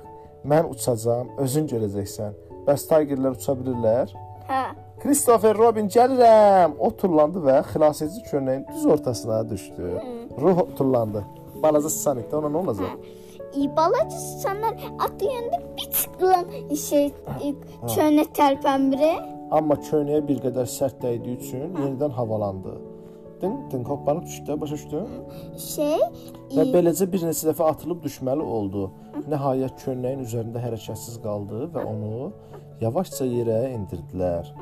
Mən 0.47 0.69
uçacağam, 0.71 1.33
özün 1.43 1.65
görəcəksən. 1.67 2.37
Bəs 2.67 2.85
Tigerlər 2.91 3.35
uça 3.35 3.55
bilirlər?" 3.61 4.13
Hə. 4.47 4.61
Christopher 5.01 5.57
Robin 5.57 5.89
gəlirəm. 5.95 6.77
O 6.79 6.89
tullandı 7.01 7.43
və 7.47 7.57
xilasedici 7.71 8.21
köynəyin 8.31 8.63
düz 8.73 8.85
ortasına 8.85 9.49
düşdü. 9.49 10.01
Ruh 10.41 10.61
tullandı. 10.77 11.25
Balaca 11.63 11.89
Sonic 11.89 12.29
də 12.31 12.35
ona 12.39 12.47
nə 12.47 12.61
olacaq? 12.63 12.93
Hə. 13.55 13.75
Balaca 13.75 14.19
Sonic 14.43 14.87
atıyanda 14.99 15.59
bir 15.77 15.91
çıxılan 15.91 16.45
şey 16.87 17.11
köynə 17.95 18.25
tərpənmir. 18.39 19.38
Amma 19.51 19.79
köynəyə 19.81 20.21
bir 20.27 20.39
qədər 20.43 20.67
sərt 20.69 20.99
dəydiyi 21.01 21.37
üçün 21.41 21.71
yenidən 21.73 22.11
havalandı. 22.13 22.75
Din, 23.41 23.53
din 23.71 23.83
hoppanıb 23.83 24.23
düşdü, 24.23 24.61
başa 24.61 24.75
düşdün? 24.75 25.07
Şey, 25.63 26.01
və 26.53 26.65
beləcə 26.73 27.07
bir 27.11 27.23
neçə 27.29 27.47
dəfə 27.49 27.69
atılıb 27.71 28.03
düşməli 28.03 28.45
oldu. 28.57 28.89
Nəhayət 29.31 29.79
köynəyin 29.85 30.21
üzərində 30.25 30.61
hərəkətsiz 30.65 31.17
qaldı 31.23 31.69
və 31.73 31.85
onu 31.93 32.29
yavaşca 32.83 33.25
yerə 33.25 33.61
endirdilər. 33.71 34.53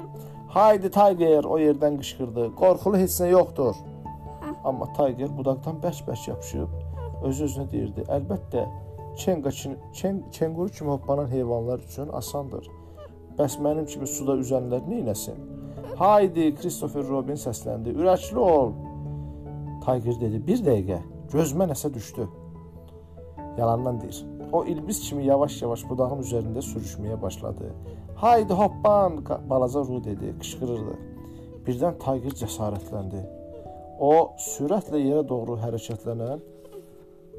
Haydi 0.55 0.93
Tiger, 0.93 1.43
o 1.43 1.59
yerdən 1.59 1.99
qışqırdı. 1.99 2.51
Qorxulu 2.61 3.01
heç 3.03 3.19
nə 3.25 3.31
yoxdur. 3.33 3.75
Amma 4.63 4.87
Tiger 4.95 5.33
budaqdan 5.35 5.81
bərk-bərk 5.83 6.29
yapışıb 6.29 7.25
öz-özünə 7.27 7.67
deyirdi: 7.71 8.07
"Əlbəttə, 8.07 8.67
çenqa 9.19 9.51
çenguru 10.31 10.69
kimi 10.69 10.89
hoppanan 10.89 11.27
heyvanlar 11.27 11.79
üçün 11.79 12.09
asandır." 12.09 12.76
Bəs 13.37 13.59
mənim 13.61 13.85
kimi 13.85 14.07
suda 14.09 14.33
üzənlər 14.41 14.87
nə 14.89 15.03
etsin? 15.11 15.37
Haydi, 15.97 16.51
Christopher 16.57 17.05
Robin 17.05 17.37
səsləndi. 17.37 17.93
Ürəkli 17.93 18.41
ol. 18.41 18.71
Tiger 19.85 20.15
dedi: 20.21 20.39
"Bir 20.47 20.63
dəqiqə, 20.67 20.99
gözümə 21.33 21.67
nəsə 21.71 21.93
düşdü." 21.93 22.25
Yalandan 23.57 24.01
deyir. 24.01 24.25
O 24.51 24.65
ilbiz 24.65 24.99
kimi 25.09 25.25
yavaş-yavaş 25.25 25.83
budağın 25.89 26.21
üzərində 26.25 26.61
sürüşməyə 26.69 27.21
başladı. 27.21 27.71
Haydi 28.15 28.53
hoppan, 28.53 29.19
balaca 29.49 29.79
Ru 29.79 30.03
dedi, 30.03 30.33
qışqırırdı. 30.41 30.95
Birdən 31.67 31.97
Tayger 32.03 32.33
cəsarətləndi. 32.41 33.21
O 33.99 34.13
sürətlə 34.51 35.01
yerə 35.01 35.27
doğru 35.29 35.57
hərəkətlənən 35.63 36.41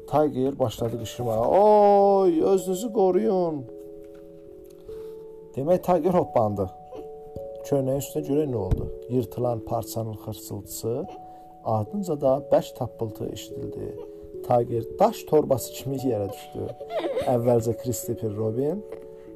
Tayger 0.07 0.59
başladı 0.59 0.99
qışqırmağa. 1.03 1.43
Oy, 1.61 2.43
özünüzü 2.53 2.93
qoruyun. 2.93 3.78
Demək 5.59 5.81
Tayger 5.83 6.15
hoppandı. 6.15 6.69
Köynəyin 7.67 7.99
üstünə 7.99 8.21
görə 8.23 8.43
nə 8.47 8.55
oldu? 8.55 8.85
Yırtılan 9.11 9.59
parçanın 9.67 10.13
xırçıltısı, 10.21 10.93
ardınca 11.65 12.15
da 12.21 12.37
bərk 12.51 12.69
tappıltı 12.77 13.27
eşidildi. 13.33 13.89
Tiger 14.47 14.85
daş 14.99 15.23
torbası 15.27 15.73
kimi 15.73 15.99
yerə 16.05 16.29
düşdü. 16.31 16.69
Əvvəlcə 17.33 17.75
Christopher 17.81 18.31
Robin, 18.37 18.79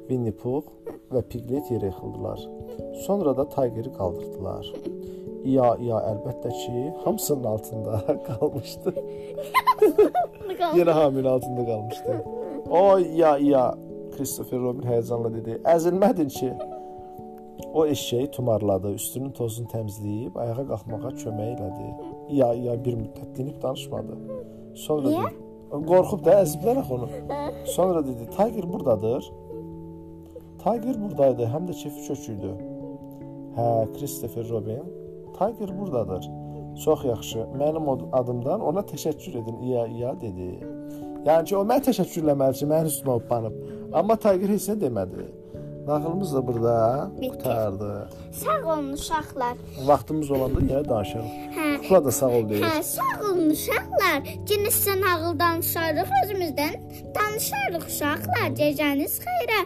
Winnie 0.08 0.32
Pooh 0.32 0.64
və 1.12 1.22
Piglet 1.28 1.68
yerə 1.74 1.92
yıxıldılar. 1.92 2.40
Sonra 3.04 3.36
da 3.36 3.48
Tiger'i 3.48 3.92
qaldırdılar. 3.92 4.72
İya 5.44 5.76
iya 5.76 6.00
əlbəttə 6.14 6.54
ki, 6.62 6.92
hamısının 7.04 7.44
altında 7.52 8.00
qalmışdı. 8.30 8.96
Yenə 10.72 11.00
haminin 11.02 11.28
altında 11.36 11.66
qalmışdı. 11.66 12.22
Oy 12.70 13.10
ya 13.20 13.36
ya 13.38 13.74
Christopher 14.16 14.60
Robin 14.62 14.88
həyəcanla 14.88 15.30
dedi. 15.34 15.58
Əzilmədin 15.74 16.32
ki. 16.38 16.50
O 17.74 17.86
eşeği 17.86 18.30
tumarladı, 18.30 18.92
üstünün 18.94 19.30
tozunu 19.34 19.66
təmizləyib 19.70 20.36
ayağa 20.38 20.64
qalxmağa 20.68 21.10
kömək 21.22 21.54
elədi. 21.54 21.88
Ya 22.38 22.52
ya 22.54 22.74
bir 22.84 22.94
müddət 22.98 23.32
dinib 23.36 23.56
danışmadı. 23.62 24.18
Sonra 24.84 25.10
Niyə? 25.10 25.24
dedi, 25.30 25.80
qorxub 25.90 26.22
da 26.26 26.36
əziblər 26.42 26.80
axı 26.82 26.94
onu. 26.94 27.08
Sonra 27.76 28.04
dedi, 28.06 28.28
Tiger 28.36 28.68
burdadır. 28.72 29.30
Tiger 30.62 31.00
buradaydı, 31.02 31.50
həm 31.54 31.66
də 31.68 31.76
kefi 31.82 32.06
çöküydü. 32.08 32.52
Hə, 33.56 33.66
Christopher 33.98 34.48
Robin, 34.48 34.82
Tiger 35.38 35.78
burdadır. 35.78 36.30
Çox 36.84 37.04
yaxşı. 37.04 37.38
Mənim 37.58 37.90
adımdan 38.12 38.60
ona 38.60 38.80
təşəkkür 38.80 39.42
edin. 39.42 39.60
İya, 39.62 39.86
iya 39.86 40.20
dedi. 40.20 40.48
Yəni 41.26 41.44
ki, 41.48 41.56
o 41.56 41.62
mənə 41.62 41.86
təşəkkür 41.90 42.24
eləməli 42.24 42.58
ki, 42.58 42.66
mənim 42.70 42.90
üstümə 42.90 43.18
hoppanıb. 43.18 43.54
Amma 43.94 44.16
Tiger 44.18 44.48
heç 44.54 44.68
nə 44.72 44.74
demədi. 44.80 45.24
Nağılımız 45.86 46.34
da 46.34 46.46
burada 46.46 47.10
Bitti. 47.20 47.28
qutardı. 47.38 48.08
Sağ 48.32 48.72
olun 48.72 48.92
uşaqlar. 48.92 49.54
Vaxtımız 49.86 50.30
olanda 50.30 50.60
yenə 50.60 50.88
danışarıq. 50.88 51.32
Hə. 51.56 51.66
Kukla 51.82 52.04
da 52.04 52.12
sağ 52.12 52.28
ol 52.28 52.48
deyir. 52.48 52.62
Hə, 52.64 52.82
sağ 52.82 53.10
olun 53.20 53.50
uşaqlar. 53.50 54.18
Yenə 54.50 54.70
sizə 54.78 54.94
nağıl 55.04 55.38
danışarıq, 55.38 56.08
özümüzdən 56.22 56.74
danışarıq 57.16 57.84
uşaqlar. 57.92 58.48
Gecəniz 58.60 59.20
xeyrə. 59.26 59.60